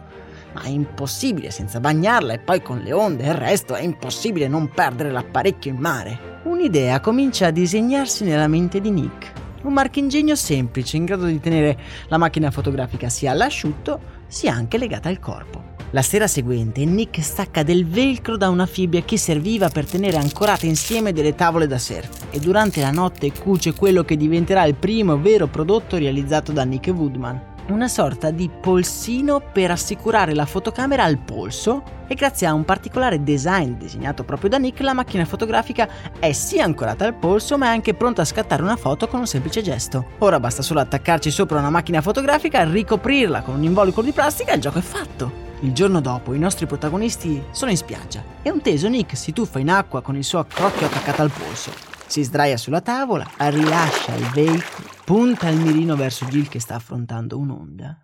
Ma 0.53 0.61
è 0.61 0.67
impossibile 0.67 1.49
senza 1.49 1.79
bagnarla 1.79 2.33
e 2.33 2.39
poi 2.39 2.61
con 2.61 2.77
le 2.77 2.93
onde 2.93 3.23
e 3.23 3.29
il 3.29 3.33
resto 3.33 3.73
è 3.73 3.81
impossibile 3.81 4.47
non 4.47 4.69
perdere 4.69 5.09
l'apparecchio 5.09 5.71
in 5.71 5.77
mare. 5.77 6.39
Un'idea 6.43 6.99
comincia 6.99 7.47
a 7.47 7.51
disegnarsi 7.51 8.23
nella 8.23 8.47
mente 8.47 8.79
di 8.79 8.91
Nick. 8.91 9.31
Un 9.63 9.73
marchingegno 9.73 10.35
semplice 10.35 10.97
in 10.97 11.05
grado 11.05 11.25
di 11.25 11.39
tenere 11.39 11.75
la 12.07 12.17
macchina 12.17 12.51
fotografica 12.51 13.09
sia 13.09 13.31
all'asciutto 13.31 13.99
sia 14.27 14.53
anche 14.53 14.77
legata 14.77 15.09
al 15.09 15.19
corpo. 15.19 15.70
La 15.93 16.01
sera 16.01 16.25
seguente 16.25 16.85
Nick 16.85 17.21
stacca 17.21 17.63
del 17.63 17.85
velcro 17.85 18.37
da 18.37 18.47
una 18.47 18.65
fibbia 18.65 19.01
che 19.01 19.17
serviva 19.17 19.67
per 19.67 19.85
tenere 19.85 20.15
ancorate 20.15 20.65
insieme 20.65 21.11
delle 21.11 21.35
tavole 21.35 21.67
da 21.67 21.77
surf 21.77 22.27
e 22.29 22.39
durante 22.39 22.79
la 22.79 22.91
notte 22.91 23.33
cuce 23.33 23.73
quello 23.73 24.03
che 24.03 24.15
diventerà 24.15 24.63
il 24.63 24.75
primo 24.75 25.19
vero 25.19 25.47
prodotto 25.47 25.97
realizzato 25.97 26.53
da 26.53 26.63
Nick 26.63 26.87
Woodman. 26.95 27.49
Una 27.67 27.89
sorta 27.89 28.31
di 28.31 28.49
polsino 28.49 29.41
per 29.51 29.71
assicurare 29.71 30.33
la 30.33 30.45
fotocamera 30.45 31.03
al 31.03 31.17
polso 31.17 31.83
e 32.07 32.15
grazie 32.15 32.47
a 32.47 32.53
un 32.53 32.63
particolare 32.63 33.21
design 33.21 33.73
disegnato 33.73 34.23
proprio 34.23 34.49
da 34.49 34.57
Nick 34.57 34.79
la 34.79 34.93
macchina 34.93 35.25
fotografica 35.25 35.89
è 36.19 36.31
sia 36.31 36.63
ancorata 36.63 37.05
al 37.05 37.15
polso 37.15 37.57
ma 37.57 37.65
è 37.65 37.69
anche 37.69 37.95
pronta 37.95 38.21
a 38.21 38.25
scattare 38.25 38.63
una 38.63 38.77
foto 38.77 39.09
con 39.09 39.19
un 39.19 39.27
semplice 39.27 39.61
gesto. 39.61 40.05
Ora 40.19 40.39
basta 40.39 40.61
solo 40.61 40.79
attaccarci 40.79 41.29
sopra 41.29 41.59
una 41.59 41.69
macchina 41.69 41.99
fotografica, 41.99 42.63
ricoprirla 42.63 43.41
con 43.41 43.55
un 43.55 43.63
involucro 43.63 44.01
di 44.01 44.13
plastica 44.13 44.53
e 44.53 44.55
il 44.55 44.61
gioco 44.61 44.79
è 44.79 44.81
fatto. 44.81 45.49
Il 45.63 45.73
giorno 45.73 46.01
dopo 46.01 46.33
i 46.33 46.39
nostri 46.39 46.65
protagonisti 46.65 47.43
sono 47.51 47.69
in 47.69 47.77
spiaggia 47.77 48.23
e 48.41 48.49
un 48.49 48.61
teso 48.61 48.89
Nick 48.89 49.15
si 49.15 49.31
tuffa 49.31 49.59
in 49.59 49.69
acqua 49.69 50.01
con 50.01 50.15
il 50.15 50.23
suo 50.23 50.43
crocchio 50.43 50.87
attaccato 50.87 51.21
al 51.21 51.29
polso. 51.29 51.71
Si 52.07 52.23
sdraia 52.23 52.57
sulla 52.57 52.81
tavola, 52.81 53.29
rilascia 53.37 54.15
il 54.15 54.25
veicolo, 54.31 54.89
punta 55.05 55.49
il 55.49 55.59
mirino 55.59 55.95
verso 55.95 56.25
Jill 56.25 56.47
che 56.47 56.59
sta 56.59 56.75
affrontando 56.75 57.37
un'onda 57.37 57.95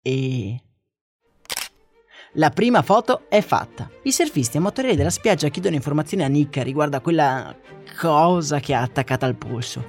e... 0.00 0.62
La 2.36 2.48
prima 2.48 2.80
foto 2.80 3.28
è 3.28 3.42
fatta. 3.42 3.90
I 4.04 4.10
surfisti 4.10 4.56
amatoriali 4.56 4.96
della 4.96 5.10
spiaggia 5.10 5.48
chiedono 5.48 5.74
informazioni 5.74 6.24
a 6.24 6.28
Nick 6.28 6.62
riguardo 6.62 6.96
a 6.96 7.00
quella 7.00 7.54
cosa 8.00 8.58
che 8.58 8.72
ha 8.72 8.80
attaccata 8.80 9.26
al 9.26 9.36
polso. 9.36 9.84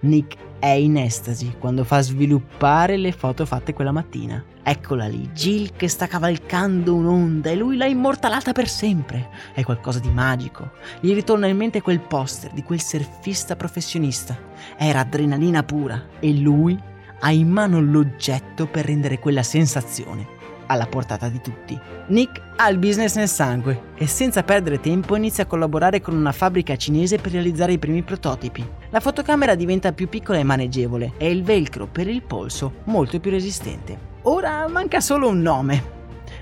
Nick 0.00 0.53
è 0.64 0.70
in 0.70 0.96
estasi 0.96 1.56
quando 1.58 1.84
fa 1.84 2.00
sviluppare 2.00 2.96
le 2.96 3.12
foto 3.12 3.44
fatte 3.44 3.74
quella 3.74 3.92
mattina. 3.92 4.42
Eccola 4.62 5.06
lì, 5.06 5.28
Jill 5.34 5.76
che 5.76 5.88
sta 5.88 6.06
cavalcando 6.06 6.94
un'onda 6.94 7.50
e 7.50 7.54
lui 7.54 7.76
l'ha 7.76 7.84
immortalata 7.84 8.52
per 8.52 8.66
sempre. 8.66 9.28
È 9.52 9.62
qualcosa 9.62 9.98
di 9.98 10.08
magico. 10.08 10.70
Gli 11.00 11.12
ritorna 11.12 11.48
in 11.48 11.58
mente 11.58 11.82
quel 11.82 12.00
poster 12.00 12.50
di 12.52 12.62
quel 12.62 12.80
surfista 12.80 13.56
professionista. 13.56 14.38
Era 14.78 15.00
adrenalina 15.00 15.62
pura 15.64 16.02
e 16.18 16.32
lui 16.32 16.80
ha 17.20 17.30
in 17.30 17.50
mano 17.50 17.82
l'oggetto 17.82 18.66
per 18.66 18.86
rendere 18.86 19.18
quella 19.18 19.42
sensazione 19.42 20.26
alla 20.68 20.86
portata 20.86 21.28
di 21.28 21.42
tutti. 21.42 21.78
Nick 22.06 22.40
ha 22.56 22.70
il 22.70 22.78
business 22.78 23.16
nel 23.16 23.28
sangue 23.28 23.92
e 23.96 24.06
senza 24.06 24.42
perdere 24.42 24.80
tempo 24.80 25.14
inizia 25.14 25.44
a 25.44 25.46
collaborare 25.46 26.00
con 26.00 26.16
una 26.16 26.32
fabbrica 26.32 26.74
cinese 26.76 27.18
per 27.18 27.32
realizzare 27.32 27.72
i 27.72 27.78
primi 27.78 28.02
prototipi. 28.02 28.66
La 28.94 29.00
fotocamera 29.00 29.56
diventa 29.56 29.92
più 29.92 30.08
piccola 30.08 30.38
e 30.38 30.44
maneggevole 30.44 31.14
e 31.16 31.28
il 31.28 31.42
velcro 31.42 31.88
per 31.88 32.06
il 32.06 32.22
polso 32.22 32.74
molto 32.84 33.18
più 33.18 33.32
resistente. 33.32 33.98
Ora 34.22 34.68
manca 34.68 35.00
solo 35.00 35.26
un 35.26 35.42
nome. 35.42 35.82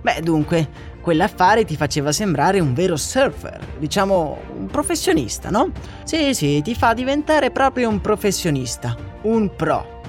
Beh, 0.02 0.20
dunque, 0.20 0.68
quell'affare 1.00 1.64
ti 1.64 1.76
faceva 1.76 2.12
sembrare 2.12 2.60
un 2.60 2.74
vero 2.74 2.98
surfer, 2.98 3.58
diciamo 3.78 4.38
un 4.54 4.66
professionista, 4.66 5.48
no? 5.48 5.70
Sì, 6.04 6.34
sì, 6.34 6.60
ti 6.60 6.74
fa 6.74 6.92
diventare 6.92 7.50
proprio 7.50 7.88
un 7.88 8.02
professionista, 8.02 8.94
un 9.22 9.56
pro. 9.56 10.02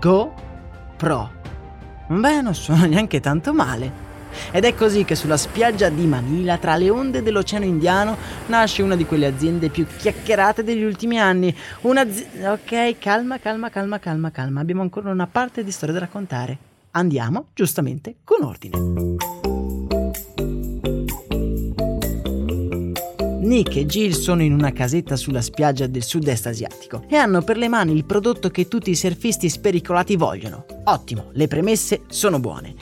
Go 0.00 0.34
Pro. 0.96 1.30
Beh, 2.08 2.40
non 2.40 2.56
sono 2.56 2.86
neanche 2.86 3.20
tanto 3.20 3.54
male. 3.54 4.07
Ed 4.50 4.64
è 4.64 4.74
così 4.74 5.04
che 5.04 5.14
sulla 5.14 5.36
spiaggia 5.36 5.88
di 5.88 6.06
Manila, 6.06 6.56
tra 6.58 6.76
le 6.76 6.90
onde 6.90 7.22
dell'Oceano 7.22 7.64
Indiano, 7.64 8.16
nasce 8.46 8.82
una 8.82 8.96
di 8.96 9.04
quelle 9.04 9.26
aziende 9.26 9.68
più 9.68 9.86
chiacchierate 9.86 10.64
degli 10.64 10.82
ultimi 10.82 11.20
anni. 11.20 11.54
Un'azienda... 11.82 12.52
Ok, 12.52 12.98
calma, 12.98 13.38
calma, 13.38 13.70
calma, 13.70 13.98
calma, 13.98 14.30
calma. 14.30 14.60
Abbiamo 14.60 14.82
ancora 14.82 15.10
una 15.10 15.26
parte 15.26 15.64
di 15.64 15.70
storia 15.70 15.94
da 15.94 16.00
raccontare. 16.00 16.58
Andiamo, 16.92 17.48
giustamente, 17.54 18.16
con 18.24 18.42
ordine. 18.42 19.26
Nick 23.48 23.76
e 23.76 23.86
Jill 23.86 24.10
sono 24.10 24.42
in 24.42 24.52
una 24.52 24.72
casetta 24.72 25.16
sulla 25.16 25.40
spiaggia 25.40 25.86
del 25.86 26.02
sud-est 26.02 26.46
asiatico 26.46 27.04
e 27.08 27.16
hanno 27.16 27.40
per 27.40 27.56
le 27.56 27.68
mani 27.68 27.94
il 27.94 28.04
prodotto 28.04 28.50
che 28.50 28.68
tutti 28.68 28.90
i 28.90 28.94
surfisti 28.94 29.48
spericolati 29.48 30.16
vogliono. 30.16 30.66
Ottimo, 30.84 31.30
le 31.32 31.48
premesse 31.48 32.02
sono 32.08 32.40
buone. 32.40 32.74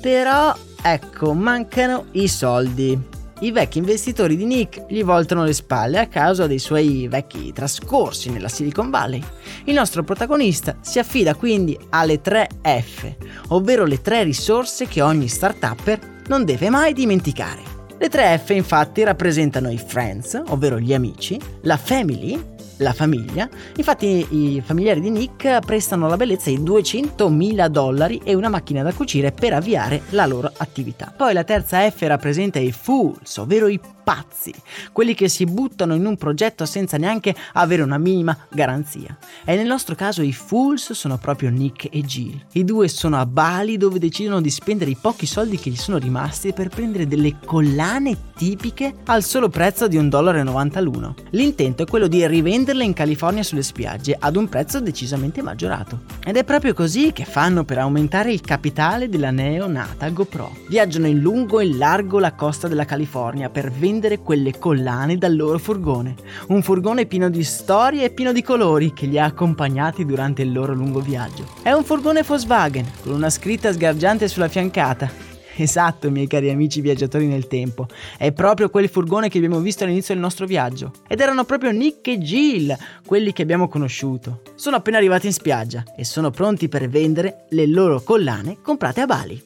Però, 0.00 0.54
ecco, 0.92 1.32
mancano 1.32 2.06
i 2.12 2.28
soldi. 2.28 3.14
I 3.40 3.50
vecchi 3.52 3.78
investitori 3.78 4.36
di 4.36 4.46
Nick 4.46 4.86
gli 4.88 5.02
voltano 5.02 5.44
le 5.44 5.52
spalle 5.52 5.98
a 5.98 6.06
causa 6.06 6.46
dei 6.46 6.58
suoi 6.58 7.06
vecchi 7.08 7.52
trascorsi 7.52 8.30
nella 8.30 8.48
Silicon 8.48 8.88
Valley. 8.88 9.22
Il 9.64 9.74
nostro 9.74 10.04
protagonista 10.04 10.76
si 10.80 10.98
affida 10.98 11.34
quindi 11.34 11.78
alle 11.90 12.20
3 12.20 12.48
F, 12.62 13.14
ovvero 13.48 13.84
le 13.84 14.00
tre 14.00 14.22
risorse 14.22 14.86
che 14.86 15.02
ogni 15.02 15.28
startupper 15.28 16.22
non 16.28 16.44
deve 16.44 16.70
mai 16.70 16.94
dimenticare. 16.94 17.74
Le 17.98 18.08
tre 18.08 18.40
F 18.42 18.50
infatti 18.50 19.02
rappresentano 19.02 19.70
i 19.70 19.78
friends, 19.78 20.40
ovvero 20.48 20.78
gli 20.78 20.94
amici, 20.94 21.38
la 21.62 21.76
family, 21.76 22.54
la 22.78 22.92
famiglia. 22.92 23.48
Infatti 23.76 24.26
i 24.30 24.62
familiari 24.64 25.00
di 25.00 25.10
Nick 25.10 25.64
prestano 25.64 26.06
alla 26.06 26.16
bellezza 26.16 26.50
i 26.50 26.58
200.000 26.58 27.66
dollari 27.68 28.20
e 28.24 28.34
una 28.34 28.48
macchina 28.48 28.82
da 28.82 28.92
cucire 28.92 29.32
per 29.32 29.52
avviare 29.52 30.02
la 30.10 30.26
loro 30.26 30.50
attività. 30.56 31.12
Poi 31.16 31.32
la 31.32 31.44
terza 31.44 31.88
F 31.90 32.02
rappresenta 32.02 32.58
i 32.58 32.72
fools, 32.72 33.36
ovvero 33.38 33.68
i 33.68 33.80
pazzi, 34.06 34.54
quelli 34.92 35.14
che 35.14 35.28
si 35.28 35.46
buttano 35.46 35.96
in 35.96 36.06
un 36.06 36.16
progetto 36.16 36.64
senza 36.64 36.96
neanche 36.96 37.34
avere 37.54 37.82
una 37.82 37.98
minima 37.98 38.38
garanzia. 38.48 39.18
E 39.44 39.56
nel 39.56 39.66
nostro 39.66 39.96
caso 39.96 40.22
i 40.22 40.32
fools 40.32 40.92
sono 40.92 41.18
proprio 41.18 41.50
Nick 41.50 41.88
e 41.90 42.02
Jill. 42.02 42.40
I 42.52 42.64
due 42.64 42.86
sono 42.86 43.18
a 43.18 43.26
Bali 43.26 43.76
dove 43.76 43.98
decidono 43.98 44.40
di 44.40 44.50
spendere 44.50 44.92
i 44.92 44.96
pochi 45.00 45.26
soldi 45.26 45.58
che 45.58 45.70
gli 45.70 45.76
sono 45.76 45.98
rimasti 45.98 46.52
per 46.52 46.68
prendere 46.68 47.08
delle 47.08 47.38
collane 47.44 48.16
tipiche 48.36 48.94
al 49.06 49.24
solo 49.24 49.48
prezzo 49.48 49.88
di 49.88 49.98
1,90 49.98 50.06
dollaro 50.08 50.80
l'uno. 50.82 51.16
L'intento 51.30 51.82
è 51.82 51.86
quello 51.86 52.06
di 52.06 52.24
rivenderle 52.24 52.84
in 52.84 52.92
California 52.92 53.42
sulle 53.42 53.64
spiagge 53.64 54.16
ad 54.16 54.36
un 54.36 54.48
prezzo 54.48 54.78
decisamente 54.78 55.42
maggiorato. 55.42 56.02
Ed 56.24 56.36
è 56.36 56.44
proprio 56.44 56.74
così 56.74 57.10
che 57.10 57.24
fanno 57.24 57.64
per 57.64 57.78
aumentare 57.78 58.32
il 58.32 58.40
capitale 58.40 59.08
della 59.08 59.32
neonata 59.32 60.08
GoPro. 60.10 60.58
Viaggiano 60.68 61.08
in 61.08 61.18
lungo 61.18 61.58
e 61.58 61.66
in 61.66 61.78
largo 61.78 62.20
la 62.20 62.34
costa 62.34 62.68
della 62.68 62.84
California 62.84 63.50
per 63.50 63.72
vendere 63.72 63.94
prendere 63.96 64.18
quelle 64.18 64.58
collane 64.58 65.16
dal 65.16 65.34
loro 65.34 65.56
furgone. 65.56 66.16
Un 66.48 66.60
furgone 66.60 67.06
pieno 67.06 67.30
di 67.30 67.42
storie 67.42 68.04
e 68.04 68.10
pieno 68.10 68.32
di 68.32 68.42
colori 68.42 68.92
che 68.92 69.06
li 69.06 69.18
ha 69.18 69.24
accompagnati 69.24 70.04
durante 70.04 70.42
il 70.42 70.52
loro 70.52 70.74
lungo 70.74 71.00
viaggio. 71.00 71.46
È 71.62 71.72
un 71.72 71.82
furgone 71.82 72.22
Volkswagen 72.22 72.84
con 73.02 73.14
una 73.14 73.30
scritta 73.30 73.72
sgargiante 73.72 74.28
sulla 74.28 74.48
fiancata. 74.48 75.10
Esatto, 75.56 76.10
miei 76.10 76.26
cari 76.26 76.50
amici 76.50 76.82
viaggiatori 76.82 77.26
nel 77.26 77.46
tempo. 77.46 77.86
È 78.18 78.30
proprio 78.32 78.68
quel 78.68 78.90
furgone 78.90 79.30
che 79.30 79.38
abbiamo 79.38 79.60
visto 79.60 79.84
all'inizio 79.84 80.12
del 80.12 80.22
nostro 80.22 80.44
viaggio. 80.44 80.92
Ed 81.08 81.20
erano 81.20 81.44
proprio 81.44 81.70
Nick 81.70 82.08
e 82.08 82.18
Jill, 82.18 82.76
quelli 83.06 83.32
che 83.32 83.40
abbiamo 83.40 83.66
conosciuto. 83.66 84.42
Sono 84.56 84.76
appena 84.76 84.98
arrivati 84.98 85.24
in 85.24 85.32
spiaggia 85.32 85.82
e 85.96 86.04
sono 86.04 86.30
pronti 86.30 86.68
per 86.68 86.86
vendere 86.90 87.46
le 87.48 87.66
loro 87.66 88.02
collane 88.02 88.58
comprate 88.60 89.00
a 89.00 89.06
Bali. 89.06 89.42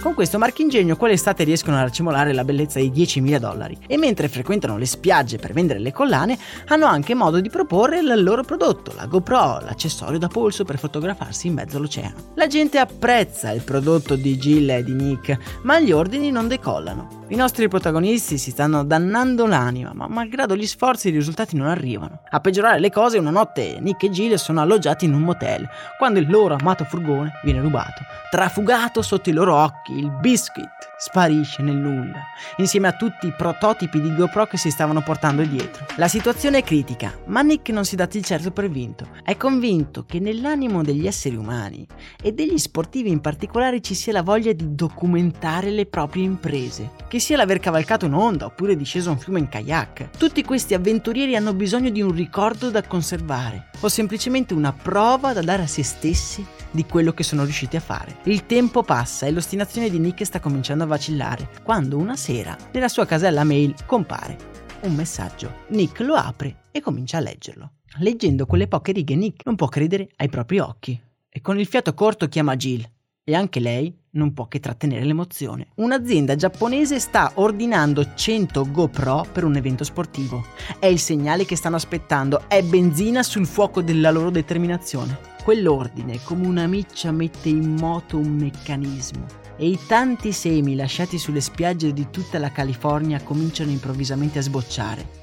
Con 0.00 0.14
questo 0.14 0.38
marchingegno 0.38 0.96
quell'estate 0.96 1.44
riescono 1.44 1.76
a 1.76 1.82
racimolare 1.82 2.32
la 2.32 2.42
bellezza 2.42 2.80
di 2.80 2.90
10.000 2.90 3.36
dollari 3.36 3.76
e 3.86 3.98
mentre 3.98 4.28
frequentano 4.28 4.78
le 4.78 4.86
spiagge 4.86 5.36
per 5.36 5.52
vendere 5.52 5.78
le 5.78 5.92
collane 5.92 6.38
hanno 6.68 6.86
anche 6.86 7.14
modo 7.14 7.38
di 7.38 7.50
proporre 7.50 7.98
il 7.98 8.22
loro 8.22 8.42
prodotto, 8.42 8.94
la 8.96 9.04
GoPro, 9.04 9.60
l'accessorio 9.60 10.18
da 10.18 10.28
polso 10.28 10.64
per 10.64 10.78
fotografarsi 10.78 11.48
in 11.48 11.52
mezzo 11.52 11.76
all'oceano. 11.76 12.14
La 12.36 12.46
gente 12.46 12.78
apprezza 12.78 13.50
il 13.50 13.60
prodotto 13.60 14.16
di 14.16 14.38
Jill 14.38 14.70
e 14.70 14.82
di 14.82 14.94
Nick, 14.94 15.36
ma 15.64 15.78
gli 15.78 15.92
ordini 15.92 16.30
non 16.30 16.48
decollano. 16.48 17.18
I 17.28 17.36
nostri 17.36 17.68
protagonisti 17.68 18.38
si 18.38 18.50
stanno 18.50 18.82
dannando 18.82 19.46
l'anima, 19.46 19.92
ma 19.94 20.08
malgrado 20.08 20.56
gli 20.56 20.66
sforzi 20.66 21.08
i 21.08 21.12
risultati 21.12 21.56
non 21.56 21.68
arrivano. 21.68 22.22
A 22.28 22.40
peggiorare 22.40 22.80
le 22.80 22.90
cose, 22.90 23.18
una 23.18 23.30
notte 23.30 23.78
Nick 23.80 24.02
e 24.02 24.10
Jill 24.10 24.34
sono 24.34 24.60
alloggiati 24.60 25.04
in 25.04 25.14
un 25.14 25.20
motel, 25.20 25.68
quando 25.96 26.18
il 26.18 26.28
loro 26.28 26.56
amato 26.58 26.82
furgone 26.84 27.34
viene 27.44 27.60
rubato. 27.60 28.02
Trafugato 28.30 29.00
sotto 29.02 29.30
i 29.30 29.32
loro 29.32 29.54
occhi, 29.54 29.89
biscuit 30.22 30.79
sparisce 31.00 31.62
nel 31.62 31.76
nulla, 31.76 32.26
insieme 32.58 32.88
a 32.88 32.92
tutti 32.92 33.26
i 33.26 33.32
prototipi 33.32 34.02
di 34.02 34.14
GoPro 34.14 34.46
che 34.46 34.58
si 34.58 34.70
stavano 34.70 35.00
portando 35.00 35.42
dietro. 35.42 35.86
La 35.96 36.08
situazione 36.08 36.58
è 36.58 36.62
critica, 36.62 37.18
ma 37.26 37.40
Nick 37.40 37.70
non 37.70 37.86
si 37.86 37.96
dà 37.96 38.04
di 38.04 38.22
certo 38.22 38.50
per 38.50 38.68
vinto. 38.68 39.08
È 39.24 39.34
convinto 39.38 40.04
che 40.04 40.20
nell'animo 40.20 40.82
degli 40.82 41.06
esseri 41.06 41.36
umani 41.36 41.86
e 42.22 42.32
degli 42.32 42.58
sportivi 42.58 43.10
in 43.10 43.22
particolare 43.22 43.80
ci 43.80 43.94
sia 43.94 44.12
la 44.12 44.22
voglia 44.22 44.52
di 44.52 44.74
documentare 44.74 45.70
le 45.70 45.86
proprie 45.86 46.24
imprese, 46.24 46.90
che 47.08 47.18
sia 47.18 47.38
l'aver 47.38 47.60
cavalcato 47.60 48.04
un'onda 48.04 48.44
oppure 48.44 48.76
disceso 48.76 49.10
un 49.10 49.18
fiume 49.18 49.38
in 49.38 49.48
kayak. 49.48 50.10
Tutti 50.18 50.44
questi 50.44 50.74
avventurieri 50.74 51.34
hanno 51.34 51.54
bisogno 51.54 51.88
di 51.88 52.02
un 52.02 52.12
ricordo 52.12 52.70
da 52.70 52.82
conservare 52.82 53.70
o 53.80 53.88
semplicemente 53.88 54.52
una 54.52 54.72
prova 54.72 55.32
da 55.32 55.40
dare 55.40 55.62
a 55.62 55.66
se 55.66 55.82
stessi 55.82 56.44
di 56.70 56.84
quello 56.86 57.12
che 57.12 57.22
sono 57.22 57.44
riusciti 57.44 57.76
a 57.76 57.80
fare. 57.80 58.18
Il 58.24 58.46
tempo 58.46 58.82
passa 58.82 59.26
e 59.26 59.32
l'ostinazione 59.32 59.90
di 59.90 59.98
Nick 59.98 60.24
sta 60.24 60.40
cominciando 60.40 60.84
a 60.84 60.86
vacillare, 60.90 61.48
quando 61.62 61.96
una 61.96 62.16
sera 62.16 62.54
nella 62.72 62.88
sua 62.88 63.06
casella 63.06 63.44
mail 63.44 63.74
compare 63.86 64.36
un 64.82 64.94
messaggio. 64.94 65.64
Nick 65.68 66.00
lo 66.00 66.14
apre 66.14 66.62
e 66.70 66.80
comincia 66.80 67.18
a 67.18 67.20
leggerlo. 67.20 67.72
Leggendo 67.98 68.46
quelle 68.46 68.68
poche 68.68 68.92
righe 68.92 69.14
Nick 69.14 69.44
non 69.44 69.56
può 69.56 69.68
credere 69.68 70.08
ai 70.16 70.28
propri 70.28 70.58
occhi 70.58 71.00
e 71.28 71.40
con 71.40 71.58
il 71.58 71.66
fiato 71.66 71.94
corto 71.94 72.28
chiama 72.28 72.56
Jill 72.56 72.88
e 73.24 73.34
anche 73.34 73.60
lei 73.60 73.94
non 74.12 74.32
può 74.32 74.48
che 74.48 74.58
trattenere 74.58 75.04
l'emozione. 75.04 75.68
Un'azienda 75.76 76.34
giapponese 76.34 76.98
sta 76.98 77.32
ordinando 77.34 78.14
100 78.14 78.70
GoPro 78.70 79.26
per 79.30 79.44
un 79.44 79.56
evento 79.56 79.84
sportivo. 79.84 80.44
È 80.78 80.86
il 80.86 80.98
segnale 80.98 81.44
che 81.44 81.56
stanno 81.56 81.76
aspettando, 81.76 82.48
è 82.48 82.62
benzina 82.62 83.22
sul 83.22 83.46
fuoco 83.46 83.82
della 83.82 84.10
loro 84.10 84.30
determinazione. 84.30 85.18
Quell'ordine, 85.44 86.20
come 86.24 86.46
una 86.46 86.66
miccia, 86.66 87.12
mette 87.12 87.48
in 87.48 87.76
moto 87.76 88.18
un 88.18 88.36
meccanismo 88.36 89.40
e 89.60 89.66
i 89.66 89.78
tanti 89.86 90.32
semi 90.32 90.74
lasciati 90.74 91.18
sulle 91.18 91.42
spiagge 91.42 91.92
di 91.92 92.06
tutta 92.10 92.38
la 92.38 92.50
California 92.50 93.22
cominciano 93.22 93.70
improvvisamente 93.70 94.38
a 94.38 94.42
sbocciare. 94.42 95.18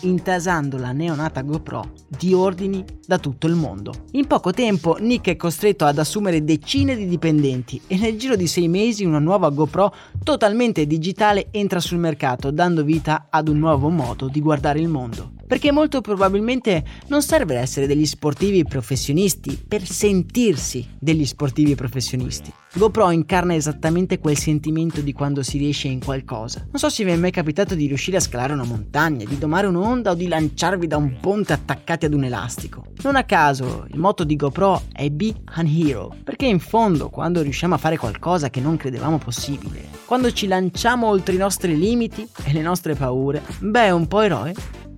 intasando 0.00 0.76
la 0.76 0.92
neonata 0.92 1.40
GoPro 1.40 1.92
di 2.08 2.34
ordini 2.34 2.84
da 3.06 3.18
tutto 3.18 3.46
il 3.46 3.54
mondo. 3.54 4.04
In 4.12 4.26
poco 4.26 4.52
tempo 4.52 4.98
Nick 5.00 5.30
è 5.30 5.36
costretto 5.36 5.86
ad 5.86 5.96
assumere 5.96 6.44
decine 6.44 6.94
di 6.94 7.06
dipendenti 7.06 7.80
e 7.86 7.96
nel 7.96 8.18
giro 8.18 8.36
di 8.36 8.46
sei 8.46 8.68
mesi 8.68 9.06
una 9.06 9.18
nuova 9.18 9.48
GoPro 9.48 9.94
totalmente 10.22 10.86
digitale 10.86 11.46
entra 11.52 11.80
sul 11.80 11.96
mercato, 11.96 12.50
dando 12.50 12.84
vita 12.84 13.28
ad 13.30 13.48
un 13.48 13.58
nuovo 13.58 13.88
modo 13.88 14.28
di 14.28 14.42
guardare 14.42 14.78
il 14.78 14.88
mondo 14.88 15.32
perché 15.46 15.72
molto 15.72 16.00
probabilmente 16.00 16.84
non 17.08 17.22
serve 17.22 17.56
essere 17.56 17.86
degli 17.86 18.06
sportivi 18.06 18.64
professionisti 18.64 19.62
per 19.66 19.86
sentirsi 19.86 20.86
degli 20.98 21.26
sportivi 21.26 21.74
professionisti. 21.74 22.52
GoPro 22.76 23.10
incarna 23.10 23.54
esattamente 23.54 24.18
quel 24.18 24.36
sentimento 24.36 25.00
di 25.00 25.12
quando 25.12 25.44
si 25.44 25.58
riesce 25.58 25.86
in 25.86 26.02
qualcosa. 26.02 26.66
Non 26.66 26.80
so 26.80 26.88
se 26.88 27.04
vi 27.04 27.12
è 27.12 27.16
mai 27.16 27.30
capitato 27.30 27.76
di 27.76 27.86
riuscire 27.86 28.16
a 28.16 28.20
scalare 28.20 28.52
una 28.52 28.64
montagna, 28.64 29.24
di 29.24 29.38
domare 29.38 29.68
un'onda 29.68 30.10
o 30.10 30.14
di 30.14 30.26
lanciarvi 30.26 30.88
da 30.88 30.96
un 30.96 31.18
ponte 31.20 31.52
attaccati 31.52 32.06
ad 32.06 32.14
un 32.14 32.24
elastico. 32.24 32.86
Non 33.02 33.14
a 33.14 33.22
caso 33.22 33.86
il 33.88 33.98
motto 34.00 34.24
di 34.24 34.34
GoPro 34.34 34.82
è 34.92 35.08
Be 35.10 35.32
an 35.44 35.66
Hero, 35.66 36.16
perché 36.24 36.46
in 36.46 36.58
fondo 36.58 37.10
quando 37.10 37.42
riusciamo 37.42 37.74
a 37.74 37.78
fare 37.78 37.96
qualcosa 37.96 38.50
che 38.50 38.60
non 38.60 38.76
credevamo 38.76 39.18
possibile, 39.18 39.84
quando 40.04 40.32
ci 40.32 40.48
lanciamo 40.48 41.06
oltre 41.06 41.34
i 41.34 41.38
nostri 41.38 41.78
limiti 41.78 42.28
e 42.42 42.52
le 42.52 42.62
nostre 42.62 42.96
paure, 42.96 43.40
beh, 43.60 43.90
un 43.90 44.08
po' 44.08 44.20
eroe 44.20 44.52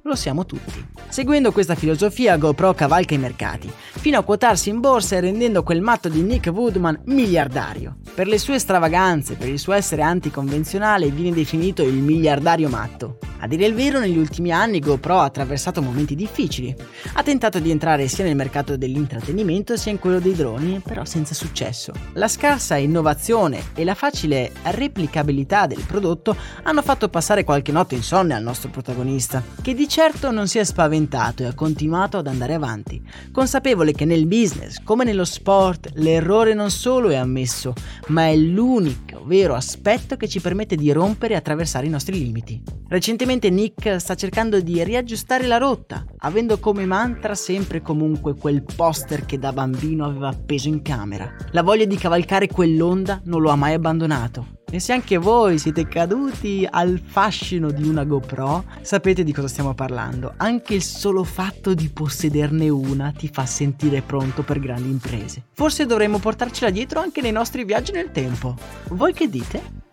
lo 0.07 0.16
siamo 0.16 0.47
tutti. 0.47 0.85
Seguendo 1.09 1.53
questa 1.53 1.75
filosofia, 1.75 2.37
GoPro 2.37 2.75
cavalca 2.75 3.14
i 3.14 3.19
mercati, 3.19 3.73
fino 3.92 4.19
a 4.19 4.23
quotarsi 4.23 4.69
in 4.69 4.81
borsa 4.81 5.16
e 5.16 5.21
rendendo 5.21 5.62
quel 5.62 5.81
matto 5.81 6.09
di 6.09 6.21
Nick 6.21 6.51
Woodman 6.53 7.01
miliardario. 7.05 7.97
Per 8.12 8.27
le 8.27 8.38
sue 8.38 8.59
stravaganze, 8.59 9.35
per 9.35 9.49
il 9.49 9.59
suo 9.59 9.73
essere 9.73 10.03
anticonvenzionale, 10.03 11.11
viene 11.11 11.35
definito 11.35 11.83
il 11.83 11.95
miliardario 11.95 12.69
matto. 12.69 13.19
A 13.38 13.47
dire 13.47 13.66
il 13.66 13.75
vero, 13.75 13.99
negli 13.99 14.16
ultimi 14.19 14.51
anni 14.51 14.81
GoPro 14.81 15.21
ha 15.21 15.25
attraversato 15.25 15.81
momenti 15.83 16.14
difficili. 16.14 16.75
Ha 17.14 17.23
tentato 17.23 17.61
di 17.61 17.71
entrare 17.71 18.09
sia 18.09 18.25
nel 18.25 18.35
mercato 18.35 18.77
dell'intrattenimento 18.77 19.77
sia 19.77 19.92
in 19.92 19.99
quello 19.99 20.19
dei 20.19 20.35
droni, 20.35 20.81
però 20.85 21.05
senza 21.05 21.35
successo. 21.35 21.92
La 22.14 22.29
scarsa 22.29 22.77
innovazione 22.77 23.62
e 23.75 23.85
la 23.85 23.95
facile 23.95 24.53
replicabilità 24.62 25.66
del 25.66 25.85
prodotto 25.87 26.35
hanno 26.62 26.83
fatto 26.83 27.09
passare 27.09 27.45
qualche 27.45 27.73
notte 27.73 27.95
insonne 27.95 28.35
al 28.35 28.42
nostro 28.42 28.71
protagonista, 28.71 29.42
che 29.62 29.75
di 29.75 29.88
certo 29.88 30.31
non 30.31 30.49
si 30.49 30.59
è 30.59 30.64
spaventato 30.64 30.95
e 30.96 31.44
ha 31.44 31.54
continuato 31.54 32.16
ad 32.16 32.26
andare 32.26 32.54
avanti, 32.54 33.02
consapevole 33.30 33.92
che 33.92 34.04
nel 34.04 34.26
business, 34.26 34.82
come 34.82 35.04
nello 35.04 35.24
sport, 35.24 35.90
l'errore 35.94 36.54
non 36.54 36.70
solo 36.70 37.11
è 37.11 37.16
ammesso, 37.16 37.74
ma 38.09 38.28
è 38.28 38.37
l'unico 38.37 39.24
vero 39.26 39.54
aspetto 39.54 40.16
che 40.16 40.28
ci 40.28 40.40
permette 40.40 40.76
di 40.76 40.90
rompere 40.92 41.35
e 41.35 41.37
attraversare 41.37 41.87
i 41.87 41.90
nostri 41.90 42.18
limiti. 42.18 42.62
Recentemente 42.88 43.50
Nick 43.50 44.00
sta 44.00 44.14
cercando 44.14 44.61
di 44.61 44.82
riaggiustare 44.82 45.46
la 45.46 45.59
rotta, 45.59 46.04
avendo 46.18 46.59
come 46.59 46.87
mantra 46.87 47.35
sempre 47.35 47.78
e 47.78 47.82
comunque 47.82 48.35
quel 48.35 48.62
poster 48.62 49.26
che 49.26 49.38
da 49.38 49.52
bambino 49.52 50.04
aveva 50.04 50.28
appeso 50.28 50.68
in 50.68 50.82
camera. 50.82 51.35
La 51.50 51.62
voglia 51.62 51.85
di 51.85 51.96
cavalcare 51.96 52.46
quell'onda 52.46 53.20
non 53.24 53.42
lo 53.42 53.50
ha 53.50 53.56
mai 53.56 53.74
abbandonato. 53.74 54.56
E 54.68 54.81
se 54.81 54.92
anche 54.92 55.16
voi 55.16 55.59
siete 55.59 55.87
caduti 55.87 56.66
al 56.68 57.00
fascino 57.05 57.70
di 57.70 57.87
una 57.87 58.05
GoPro, 58.05 58.64
sapete 58.83 59.22
di 59.22 59.33
cosa 59.33 59.46
stiamo 59.46 59.74
parlando. 59.74 60.35
Anche 60.37 60.74
il 60.74 60.83
solo 60.83 61.22
fatto 61.22 61.72
di 61.72 61.88
possederne 61.88 62.68
una 62.68 63.12
ti 63.16 63.29
fa 63.33 63.46
sentire 63.46 64.02
pronto 64.02 64.42
per 64.42 64.59
grandi 64.59 64.90
imprese. 64.90 65.44
Forse 65.52 65.87
dovremmo 65.87 66.18
portarcela 66.18 66.70
dietro 66.70 66.98
anche 66.98 67.20
nei 67.20 67.33
nostri 67.33 67.64
viaggi 67.64 67.92
nel 67.92 68.11
tempo. 68.11 68.57
Voi 68.88 69.12
che 69.12 69.29
dite? 69.29 69.86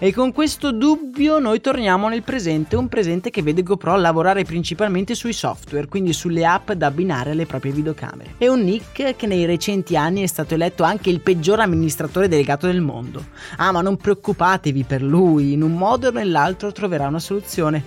E 0.00 0.12
con 0.12 0.32
questo 0.32 0.70
dubbio 0.70 1.40
noi 1.40 1.60
torniamo 1.60 2.08
nel 2.08 2.22
presente, 2.22 2.76
un 2.76 2.86
presente 2.86 3.30
che 3.30 3.42
vede 3.42 3.64
GoPro 3.64 3.96
lavorare 3.96 4.44
principalmente 4.44 5.16
sui 5.16 5.32
software, 5.32 5.88
quindi 5.88 6.12
sulle 6.12 6.46
app 6.46 6.70
da 6.70 6.86
abbinare 6.86 7.32
alle 7.32 7.46
proprie 7.46 7.72
videocamere. 7.72 8.34
È 8.38 8.46
un 8.46 8.60
Nick 8.60 9.16
che 9.16 9.26
nei 9.26 9.44
recenti 9.44 9.96
anni 9.96 10.22
è 10.22 10.28
stato 10.28 10.54
eletto 10.54 10.84
anche 10.84 11.10
il 11.10 11.20
peggior 11.20 11.58
amministratore 11.58 12.28
delegato 12.28 12.68
del 12.68 12.80
mondo. 12.80 13.24
Ah, 13.56 13.72
ma 13.72 13.80
non 13.80 13.96
preoccupatevi 13.96 14.84
per 14.84 15.02
lui, 15.02 15.54
in 15.54 15.64
un 15.64 15.72
modo 15.72 16.06
o 16.06 16.12
nell'altro 16.12 16.70
troverà 16.70 17.08
una 17.08 17.18
soluzione. 17.18 17.82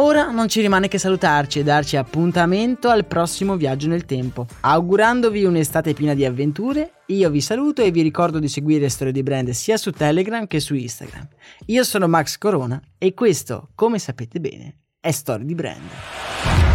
Ora 0.00 0.30
non 0.30 0.48
ci 0.48 0.62
rimane 0.62 0.88
che 0.88 0.96
salutarci 0.96 1.58
e 1.58 1.62
darci 1.62 1.98
appuntamento 1.98 2.88
al 2.88 3.04
prossimo 3.04 3.56
viaggio 3.56 3.86
nel 3.86 4.06
tempo. 4.06 4.46
Augurandovi 4.60 5.44
un'estate 5.44 5.92
piena 5.92 6.14
di 6.14 6.24
avventure, 6.24 7.02
io 7.08 7.28
vi 7.28 7.42
saluto 7.42 7.82
e 7.82 7.90
vi 7.90 8.00
ricordo 8.00 8.38
di 8.38 8.48
seguire 8.48 8.88
Storie 8.88 9.12
di 9.12 9.22
Brand 9.22 9.50
sia 9.50 9.76
su 9.76 9.90
Telegram 9.90 10.46
che 10.46 10.58
su 10.58 10.74
Instagram. 10.74 11.28
Io 11.66 11.84
sono 11.84 12.08
Max 12.08 12.38
Corona 12.38 12.80
e 12.96 13.12
questo, 13.12 13.68
come 13.74 13.98
sapete 13.98 14.40
bene, 14.40 14.78
è 14.98 15.10
Storie 15.10 15.44
di 15.44 15.54
Brand. 15.54 16.69